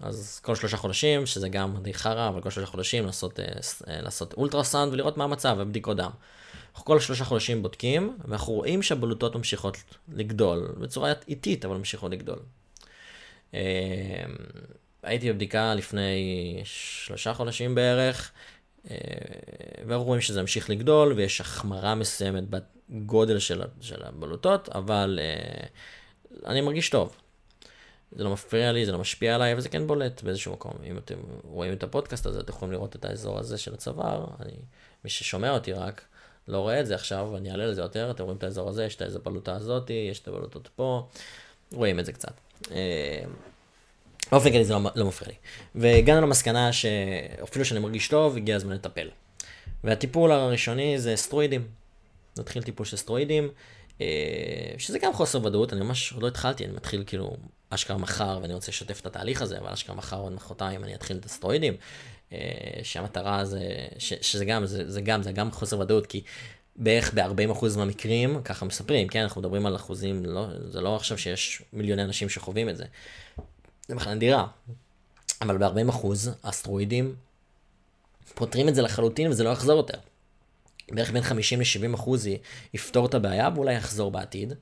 [0.00, 3.44] אז כל שלושה חודשים, שזה גם די חרא, אבל כל שלושה חודשים לעשות, אה,
[3.86, 6.10] לעשות אולטרסאונד ולראות מה המצב ובדיקות דם.
[6.70, 9.76] אנחנו כל שלושה חודשים בודקים, ואנחנו רואים שהבלוטות ממשיכות
[10.08, 12.38] לגדול, בצורה איטית, אבל ממשיכות לגדול.
[15.04, 18.30] הייתי בבדיקה לפני שלושה חודשים בערך,
[19.86, 22.44] ואנחנו רואים שזה ממשיך לגדול, ויש החמרה מסוימת
[22.90, 25.18] בגודל של, של הבלוטות, אבל
[26.46, 27.16] אני מרגיש טוב.
[28.12, 30.72] זה לא מפריע לי, זה לא משפיע עליי, וזה כן בולט באיזשהו מקום.
[30.84, 31.14] אם אתם
[31.44, 34.26] רואים את הפודקאסט הזה, אתם יכולים לראות את האזור הזה של הצוואר.
[34.40, 34.52] אני,
[35.04, 36.04] מי ששומע אותי רק,
[36.48, 38.96] לא רואה את זה עכשיו, אני אעלה לזה יותר, אתם רואים את האזור הזה, יש
[38.96, 41.08] את האזור בלוטה הזאתי, יש את הבלוטות פה,
[41.72, 42.32] רואים את זה קצת.
[44.32, 45.36] באופן כללי זה לא, לא מפריע לי.
[45.74, 49.08] והגענו למסקנה שאפילו שאני מרגיש טוב, הגיע הזמן לטפל.
[49.84, 51.66] והטיפול הראשוני זה סטרואידים.
[52.38, 53.48] נתחיל טיפול של סטרואידים,
[54.00, 54.06] אה,
[54.78, 57.36] שזה גם חוסר ודאות, אני ממש עוד לא התחלתי, אני מתחיל כאילו
[57.70, 61.16] אשכרה מחר ואני רוצה לשתף את התהליך הזה, אבל אשכרה מחר עוד מחרתיים אני אתחיל
[61.16, 61.76] את הסטרואידים,
[62.32, 62.38] אה,
[62.82, 63.60] שהמטרה זה,
[63.98, 66.22] ש, שזה גם, זה, זה גם, זה גם חוסר ודאות, כי
[66.76, 71.62] בערך ב-40% מהמקרים, ככה מספרים, כן, אנחנו מדברים על אחוזים, לא, זה לא עכשיו שיש
[71.72, 72.84] מיליוני אנשים שחווים את זה.
[73.88, 74.46] זה מחלה נדירה.
[75.40, 76.06] אבל ב-40%
[76.42, 77.14] אסטרואידים
[78.34, 79.98] פותרים את זה לחלוטין וזה לא יחזור יותר.
[80.90, 82.28] בערך בין 50 ל-70 אחוז
[82.74, 84.52] יפתור את הבעיה ואולי יחזור בעתיד.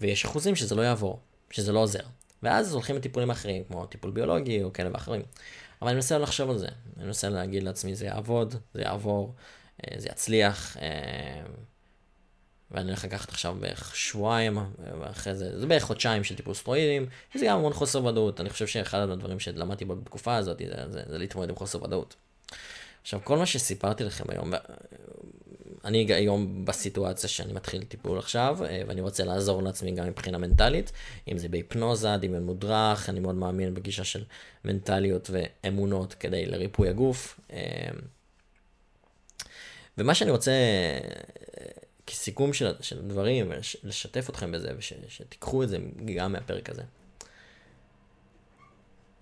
[0.00, 1.20] ויש אחוזים שזה לא יעבור,
[1.50, 2.02] שזה לא עוזר.
[2.42, 5.22] ואז הולכים לטיפולים אחרים, כמו טיפול ביולוגי או כאלה ואחרים.
[5.82, 6.68] אבל אני מנסה לחשוב על זה.
[6.96, 9.34] אני מנסה להגיד לעצמי, זה יעבוד, זה יעבור,
[9.84, 10.76] אה, זה יצליח.
[12.70, 14.58] ואני הולך לקחת עכשיו בערך שבועיים,
[15.00, 18.40] ואחרי זה, זה בערך חודשיים של טיפול סטרואידים, שזה גם המון חוסר ודאות.
[18.40, 22.14] אני חושב שאחד הדברים שלמדתי בתקופה הזאת, זה, זה, זה להתמודד עם חוסר ודאות.
[23.02, 24.52] עכשיו, כל מה שסיפרתי לכם היום,
[25.84, 30.92] אני היום בסיטואציה שאני מתחיל טיפול עכשיו, אה, ואני רוצה לעזור לעצמי גם מבחינה מנטלית,
[31.32, 34.24] אם זה בהיפנוזה, דמיון מודרך, אני מאוד מאמין בגישה של
[34.64, 37.40] מנטליות ואמונות כדי לריפוי הגוף.
[37.52, 37.88] אה,
[39.98, 40.52] ומה שאני רוצה
[42.06, 45.78] כסיכום של, של דברים, לשתף אתכם בזה, ושתיקחו את זה
[46.16, 46.82] גם מהפרק הזה.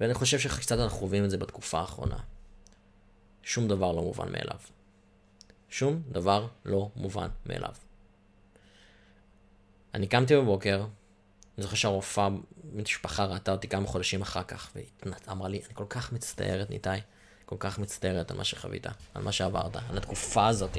[0.01, 2.19] ואני חושב שקצת אנחנו חווים את זה בתקופה האחרונה.
[3.43, 4.59] שום דבר לא מובן מאליו.
[5.69, 7.75] שום דבר לא מובן מאליו.
[9.95, 10.87] אני קמתי בבוקר,
[11.59, 12.29] אני זוכר שהרופאה
[12.73, 14.87] משפחה ראתה אותי כמה חודשים אחר כך, והיא
[15.31, 17.01] אמרה לי, אני כל כך מצטערת, ניתאי,
[17.47, 20.79] כל כך מצטערת על מה שחווית, על מה שעברת, על התקופה הזאת.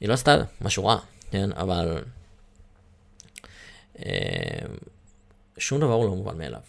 [0.00, 0.98] היא לא עשתה משהו רע,
[1.30, 1.52] כן?
[1.52, 2.04] אבל
[3.98, 4.66] אה,
[5.58, 6.60] שום דבר הוא לא מובן מאליו.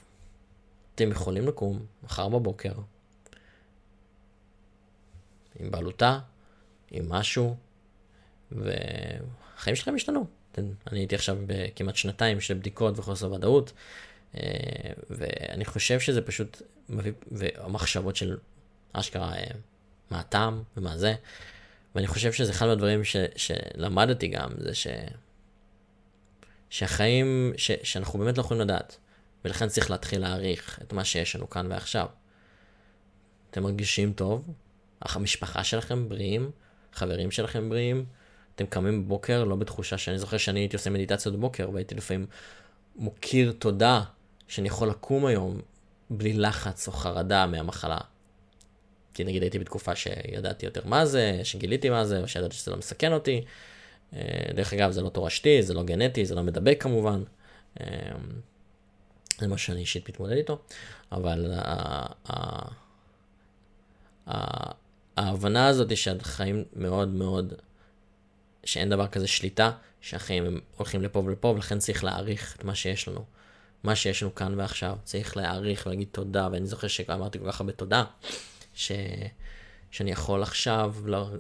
[0.96, 2.74] אתם יכולים לקום מחר בבוקר
[5.60, 6.20] עם בעלותה,
[6.92, 7.56] עם משהו,
[8.52, 10.26] והחיים שלכם השתנו.
[10.58, 13.74] אני הייתי עכשיו בכמעט שנתיים של בדיקות וחוסר ודאות,
[14.36, 14.42] אה,
[15.10, 18.38] ואני חושב שזה פשוט מביא, והמחשבות של
[18.94, 19.52] אשכרה, אה,
[20.12, 21.16] מה הטעם ומה זה.
[21.96, 24.88] ואני חושב שזה אחד מהדברים ש, שלמדתי גם, זה ש...
[26.70, 28.98] שהחיים, ש, שאנחנו באמת לא יכולים לדעת,
[29.46, 32.08] ולכן צריך להתחיל להעריך את מה שיש לנו כאן ועכשיו.
[33.52, 34.54] אתם מרגישים טוב,
[35.02, 36.52] המשפחה שלכם בריאים,
[36.94, 38.06] חברים שלכם בריאים,
[38.56, 42.26] אתם קמים בבוקר לא בתחושה שאני זוכר שאני הייתי עושה מדיטציות בבוקר, והייתי לפעמים
[42.96, 44.04] מוקיר תודה
[44.48, 45.62] שאני יכול לקום היום
[46.10, 47.98] בלי לחץ או חרדה מהמחלה.
[49.14, 52.78] כי נגיד הייתי בתקופה שידעתי יותר מה זה, שגיליתי מה זה, או שידעתי שזה לא
[52.78, 53.46] מסכן אותי.
[54.14, 54.20] אה,
[54.56, 57.24] דרך אגב, זה לא תורשתי, זה לא גנטי, זה לא מדבק כמובן.
[57.82, 57.86] אה,
[59.40, 60.60] זה מה שאני אישית מתמודד איתו,
[61.12, 61.54] אבל
[65.18, 67.54] ההבנה הזאת שהחיים מאוד מאוד,
[68.64, 73.08] שאין דבר כזה שליטה, שהחיים הם הולכים לפה ולפה, ולכן צריך להעריך את מה שיש
[73.08, 73.26] לנו.
[73.84, 77.74] מה שיש לנו כאן ועכשיו, צריך להעריך ולהגיד תודה, ואני זוכר שאמרתי כל כך הרבה
[77.74, 78.04] תודה.
[78.80, 78.92] ש...
[79.92, 80.96] שאני יכול עכשיו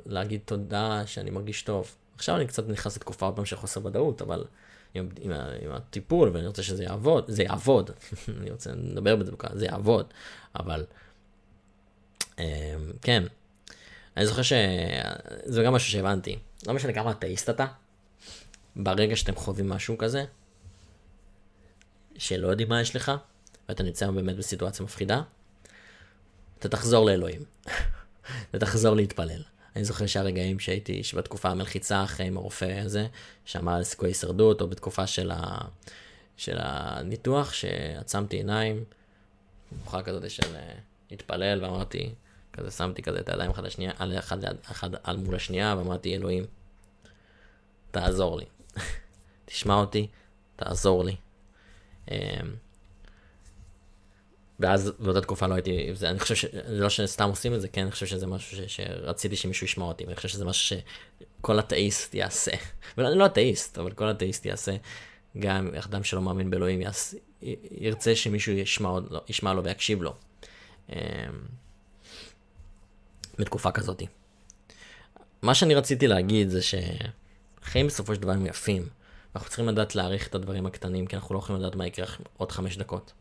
[0.06, 1.96] להגיד תודה שאני מרגיש טוב.
[2.16, 4.46] עכשיו אני קצת נכנס לתקופה עוד פעם של חוסר ודאות, אבל
[4.94, 7.92] עם, עם, עם הטיפול, ואני רוצה שזה יעבוד, זה יעבוד,
[8.42, 10.14] אני רוצה לדבר בזה, זה יעבוד,
[10.56, 10.86] אבל
[12.40, 12.44] אמ,
[13.02, 13.24] כן,
[14.18, 17.66] אני זוכר שזה גם משהו שהבנתי, לא משנה כמה אתאיסט אתה,
[18.76, 20.26] ברגע שאתם חווים משהו כזה,
[22.18, 23.12] שלא יודעים מה יש לך,
[23.70, 25.22] ואתה נמצא באמת בסיטואציה מפחידה,
[26.60, 27.42] אתה תחזור לאלוהים.
[28.50, 29.44] אתה תחזור להתפלל.
[29.76, 33.08] אני זוכר שהרגעים שהייתי, שבתקופה המלחיצה אחרי עם הרופא הזה,
[33.46, 35.58] שאמר על סיכוי הישרדות, או בתקופה של, ה,
[36.38, 38.84] של הניתוח, שעצמתי עיניים,
[39.82, 40.56] תקופה כזאת של
[41.12, 42.14] התפלל ואמרתי,
[42.54, 44.38] כזה שמתי כזה את הידיים אחד, לשנייה, על אחד,
[44.72, 46.46] אחד על מול השנייה, ואמרתי, אלוהים,
[47.92, 48.46] תעזור לי.
[49.46, 50.08] תשמע אותי,
[50.56, 51.16] תעזור לי.
[54.60, 56.46] ואז באותה תקופה לא הייתי, זה, אני חושב ש...
[56.68, 60.04] לא שסתם עושים את זה, כן, אני חושב שזה משהו ש, שרציתי שמישהו ישמע אותי,
[60.04, 60.78] ואני חושב שזה משהו
[61.40, 62.52] שכל אתאיסט יעשה.
[62.98, 64.76] ואני לא אתאיסט, אבל כל אתאיסט יעשה,
[65.40, 67.18] גם אדם שלא מאמין באלוהים יעשה,
[67.72, 70.14] ירצה שמישהו ישמע, לא, ישמע לו ויקשיב לו.
[70.90, 70.96] אמ,
[73.40, 74.08] בתקופה כזאתי.
[75.42, 78.88] מה שאני רציתי להגיד זה שחיים בסופו של דבר הם יפים.
[79.36, 82.06] אנחנו צריכים לדעת להעריך את הדברים הקטנים, כי אנחנו לא יכולים לדעת מה יקרה
[82.38, 83.14] עוד חמש דקות.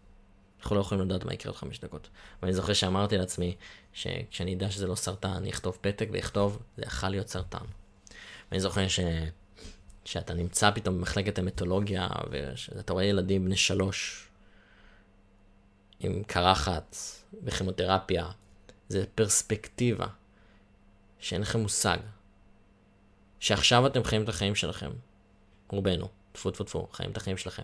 [0.61, 2.09] אנחנו לא יכולים לדעת מה יקרה עוד חמש דקות.
[2.43, 3.57] ואני זוכר שאמרתי לעצמי,
[3.93, 7.65] שכשאני אדע שזה לא סרטן, אני אכתוב פתק ואכתוב, זה יכול להיות סרטן.
[8.51, 9.01] ואני זוכר ש...
[10.05, 14.29] שאתה נמצא פתאום במחלקת המטולוגיה, ואתה רואה ילדים בני שלוש
[16.01, 16.97] עם קרחת
[17.45, 18.31] וכימותרפיה,
[18.89, 20.07] זה פרספקטיבה
[21.19, 21.99] שאין לכם מושג.
[23.41, 24.91] שעכשיו אתם חיים את החיים שלכם,
[25.69, 26.09] רובנו,
[26.39, 27.63] טפו טפו טפו, חיים את החיים שלכם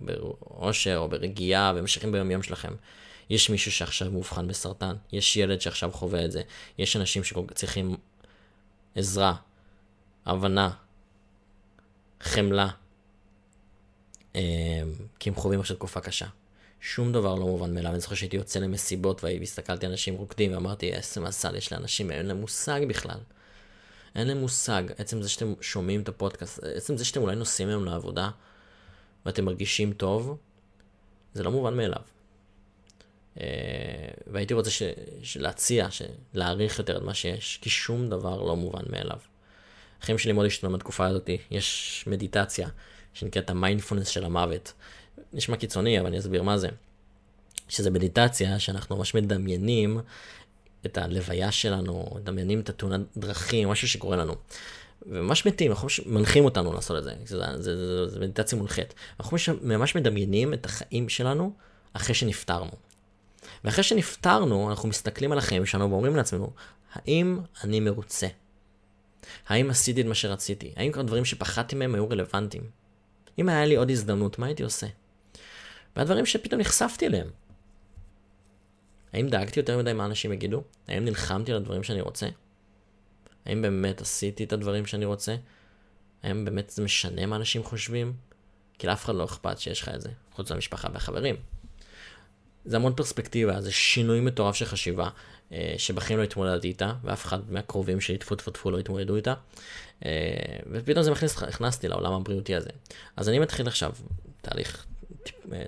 [0.00, 2.72] באושר או ברגיעה וממשיכים ביום יום שלכם.
[3.30, 6.42] יש מישהו שעכשיו מאובחן בסרטן, יש ילד שעכשיו חווה את זה,
[6.78, 7.96] יש אנשים שצריכים
[8.94, 9.34] עזרה,
[10.26, 10.70] הבנה,
[12.20, 12.68] חמלה,
[14.36, 14.40] אה,
[15.18, 16.26] כי הם חווים עכשיו תקופה קשה.
[16.80, 17.90] שום דבר לא מובן מאליו.
[17.90, 22.26] אני זוכר שהייתי יוצא למסיבות והסתכלתי על אנשים רוקדים ואמרתי, איזה מזל יש לאנשים, אין
[22.26, 23.18] להם מושג בכלל.
[24.18, 24.82] אין להם מושג.
[24.98, 28.30] עצם זה שאתם שומעים את הפודקאסט, עצם זה שאתם אולי נוסעים היום לעבודה
[29.26, 30.38] ואתם מרגישים טוב,
[31.34, 32.02] זה לא מובן מאליו.
[33.40, 33.46] אה,
[34.26, 34.82] והייתי רוצה ש...
[35.36, 35.88] להציע,
[36.34, 39.18] להעריך יותר את מה שיש, כי שום דבר לא מובן מאליו.
[40.02, 42.68] החיים שלי מאוד השתנו בתקופה הזאת, יש מדיטציה
[43.14, 44.72] שנקראת המיינדפולנס של המוות.
[45.32, 46.68] נשמע קיצוני, אבל אני אסביר מה זה.
[47.68, 50.00] שזה מדיטציה שאנחנו ממש מדמיינים
[50.86, 54.34] את הלוויה שלנו, מדמיינים את התאונת דרכים, משהו שקורה לנו.
[55.06, 58.94] וממש מתים, אנחנו מנחים אותנו לעשות את זה, זה, זה, זה, זה, זה מדיטציה מונחית.
[59.20, 61.52] אנחנו ממש מדמיינים את החיים שלנו
[61.92, 62.70] אחרי שנפטרנו.
[63.64, 66.50] ואחרי שנפטרנו, אנחנו מסתכלים על החיים שלנו ואומרים לעצמנו,
[66.92, 68.26] האם אני מרוצה?
[69.46, 70.72] האם עשיתי את מה שרציתי?
[70.76, 72.62] האם כל הדברים שפחדתי מהם היו רלוונטיים?
[73.38, 74.86] אם היה לי עוד הזדמנות, מה הייתי עושה?
[75.96, 77.28] והדברים שפתאום נחשפתי אליהם.
[79.12, 80.62] האם דאגתי יותר מדי מה אנשים יגידו?
[80.88, 82.26] האם נלחמתי על הדברים שאני רוצה?
[83.46, 85.36] האם באמת עשיתי את הדברים שאני רוצה?
[86.22, 88.12] האם באמת זה משנה מה אנשים חושבים?
[88.78, 91.36] כי לאף אחד לא אכפת שיש לך את זה, חוץ למשפחה והחברים.
[92.64, 95.08] זה המון פרספקטיבה, זה שינוי מטורף של חשיבה,
[95.52, 99.34] אה, שבחיים לא התמודדתי איתה, ואף אחד מהקרובים שלי טפו טפו טפו לא התמודדו איתה,
[100.04, 100.10] אה,
[100.70, 102.70] ופתאום זה מכניס, הכנסתי לעולם הבריאותי הזה.
[103.16, 103.92] אז אני מתחיל עכשיו
[104.40, 104.86] תהליך
[105.52, 105.62] אה,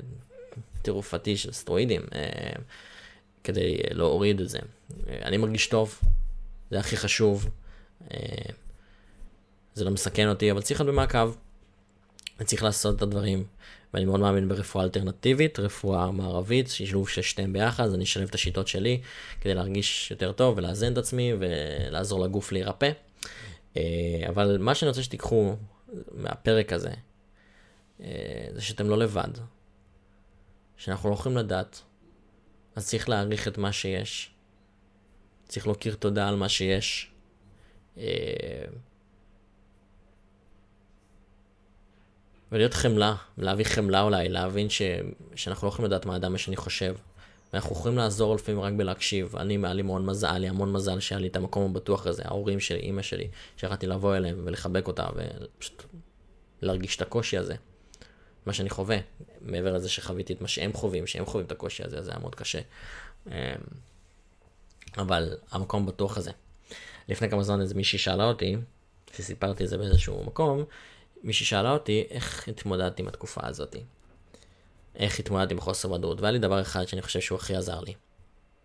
[0.82, 2.02] טירופתי של סטרואידים,
[3.44, 4.58] כדי להוריד את זה.
[5.22, 6.00] אני מרגיש טוב,
[6.70, 7.50] זה הכי חשוב,
[9.74, 11.34] זה לא מסכן אותי, אבל צריך להיות במעקב.
[12.38, 13.44] אני צריך לעשות את הדברים.
[13.94, 18.34] ואני מאוד מאמין ברפואה אלטרנטיבית, רפואה מערבית, שילוב של שתיהם ביחד, אז אני אשלב את
[18.34, 19.00] השיטות שלי
[19.40, 22.90] כדי להרגיש יותר טוב ולאזן את עצמי ולעזור לגוף להירפא.
[23.76, 23.82] אה,
[24.28, 25.56] אבל מה שאני רוצה שתיקחו
[26.12, 26.90] מהפרק הזה,
[28.00, 29.28] אה, זה שאתם לא לבד.
[30.76, 31.82] שאנחנו לא יכולים לדעת,
[32.76, 34.30] אז צריך להעריך את מה שיש.
[35.48, 37.10] צריך להכיר תודה על מה שיש.
[37.98, 38.64] אה,
[42.52, 44.82] ולהיות חמלה, להביא חמלה אולי, להבין ש...
[45.34, 46.96] שאנחנו לא יכולים לדעת מה האדם השני חושב.
[47.52, 49.36] ואנחנו יכולים לעזור לפעמים רק בלהקשיב.
[49.36, 52.22] אני, היה לי המון מזל, היה לי המון מזל שהיה לי את המקום הבטוח הזה,
[52.24, 55.82] ההורים שלי, אימא שלי, שיכולתי לבוא אליהם ולחבק אותה ופשוט
[56.62, 57.54] להרגיש את הקושי הזה.
[58.46, 58.98] מה שאני חווה,
[59.40, 62.34] מעבר לזה שחוויתי את מה שהם חווים, שהם חווים את הקושי הזה, זה היה מאוד
[62.34, 62.60] קשה.
[63.26, 63.32] אמ,
[64.98, 66.30] אבל המקום הבטוח הזה.
[67.08, 68.56] לפני כמה זמן איזה מישהי שאלה אותי,
[69.16, 70.64] שסיפרתי את זה באיזשהו מקום,
[71.22, 73.76] מישהי שאלה אותי איך התמודדתי עם התקופה הזאת.
[74.96, 77.94] איך התמודדתי עם חוסר ודאות, והיה לי דבר אחד שאני חושב שהוא הכי עזר לי.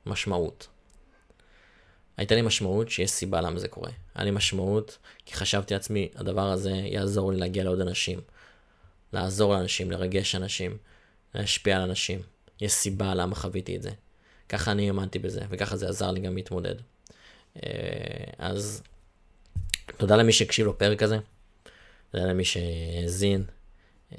[0.05, 0.67] משמעות.
[2.17, 3.91] הייתה לי משמעות שיש סיבה למה זה קורה.
[4.15, 8.21] היה לי משמעות כי חשבתי לעצמי, הדבר הזה יעזור לי להגיע לעוד אנשים.
[9.13, 10.77] לעזור לאנשים, לרגש אנשים,
[11.35, 12.19] להשפיע על אנשים.
[12.61, 13.91] יש סיבה למה חוויתי את זה.
[14.49, 16.75] ככה אני האמנתי בזה, וככה זה עזר לי גם להתמודד.
[17.63, 17.69] אה,
[18.37, 18.83] אז
[19.97, 21.17] תודה למי שהקשיב לפרק הזה.
[22.13, 23.43] זה היה למי שהאזין.
[24.11, 24.17] אמ,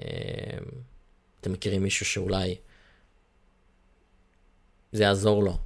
[1.40, 2.56] אתם מכירים מישהו שאולי
[4.92, 5.58] זה יעזור לו,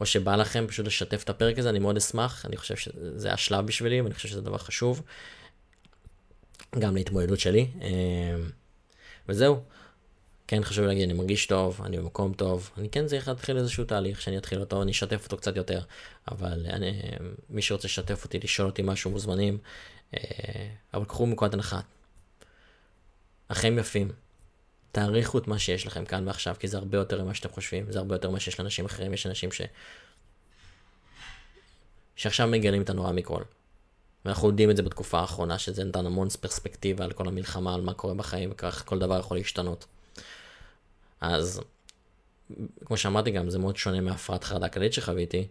[0.00, 3.66] או שבא לכם פשוט לשתף את הפרק הזה, אני מאוד אשמח, אני חושב שזה השלב
[3.66, 5.02] בשבילי, ואני חושב שזה דבר חשוב,
[6.78, 7.70] גם להתמודדות שלי.
[9.28, 9.62] וזהו,
[10.46, 14.20] כן חשוב להגיד, אני מרגיש טוב, אני במקום טוב, אני כן צריך להתחיל איזשהו תהליך
[14.20, 15.80] שאני אתחיל אותו, אני אשתף אותו קצת יותר,
[16.28, 17.00] אבל אני,
[17.50, 19.58] מי שרוצה לשתף אותי, לשאול אותי משהו, מוזמנים,
[20.14, 20.20] אה,
[20.94, 21.80] אבל קחו מנקודת הנחה.
[23.50, 24.12] החיים יפים,
[24.92, 27.98] תעריכו את מה שיש לכם כאן ועכשיו, כי זה הרבה יותר ממה שאתם חושבים, זה
[27.98, 29.60] הרבה יותר ממה שיש לאנשים אחרים, יש אנשים ש...
[32.16, 33.42] שעכשיו מגלים את הנורא מכל.
[34.24, 37.94] ואנחנו יודעים את זה בתקופה האחרונה, שזה נתן המון פרספקטיבה על כל המלחמה, על מה
[37.94, 39.86] קורה בחיים, וכך כל דבר יכול להשתנות.
[41.20, 41.60] אז,
[42.84, 45.46] כמו שאמרתי גם, זה מאוד שונה מהפרעת חרדה כללית שחוויתי,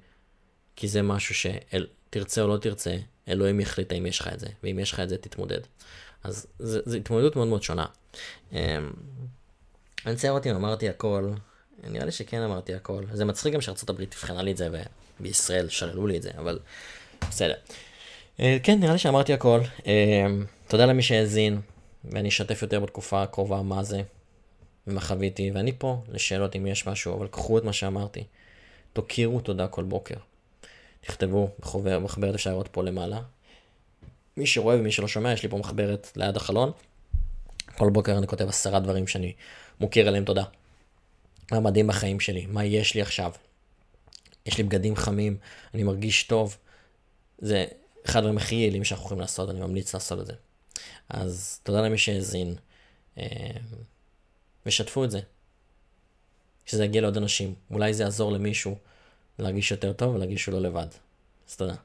[0.76, 2.98] כי זה משהו שתרצה או לא תרצה,
[3.28, 5.60] אלוהים יחליט האם יש לך את זה, ואם יש לך את זה, תתמודד.
[6.24, 7.86] אז זו התמודדות מאוד מאוד שונה.
[8.52, 8.58] אמ,
[10.06, 11.32] אני אצייר אותי אם אמרתי הכל,
[11.84, 13.04] נראה לי שכן אמרתי הכל.
[13.14, 14.70] זה מצחיק גם שארצות הברית תבחנה לי את זה,
[15.20, 16.60] ובישראל שללו לי את זה, אבל
[17.30, 17.56] בסדר.
[18.40, 19.60] אה, כן, נראה לי שאמרתי הכל.
[19.86, 21.62] אמ, תודה למי שהאזין,
[22.06, 24.02] ואני אשתף יותר בתקופה הקרובה מה זה,
[24.88, 28.24] ומה חוויתי, ואני פה לשאלות אם יש משהו, אבל קחו את מה שאמרתי.
[28.94, 30.16] תוקירו תודה כל בוקר.
[31.02, 33.20] תכתבו בחבר, בחברת אפשר לראות פה למעלה.
[34.38, 36.72] מי שרואה ומי שלא שומע, יש לי פה מחברת ליד החלון.
[37.78, 39.34] כל בוקר אני כותב עשרה דברים שאני
[39.80, 40.44] מוקיר עליהם תודה.
[41.52, 43.32] מה מדהים בחיים שלי, מה יש לי עכשיו.
[44.46, 45.38] יש לי בגדים חמים,
[45.74, 46.58] אני מרגיש טוב.
[47.38, 47.66] זה
[48.06, 50.34] אחד הדברים הכי יעילים שאנחנו יכולים לעשות, אני ממליץ לעשות את זה.
[51.10, 52.56] אז תודה למי שהאזין,
[53.18, 53.26] אה,
[54.66, 55.20] ושתפו את זה.
[56.66, 57.54] שזה יגיע לעוד אנשים.
[57.72, 58.78] אולי זה יעזור למישהו
[59.40, 60.88] להרגיש יותר טוב ולהרגיש שהוא לא לבד.
[61.50, 61.76] אז תודה.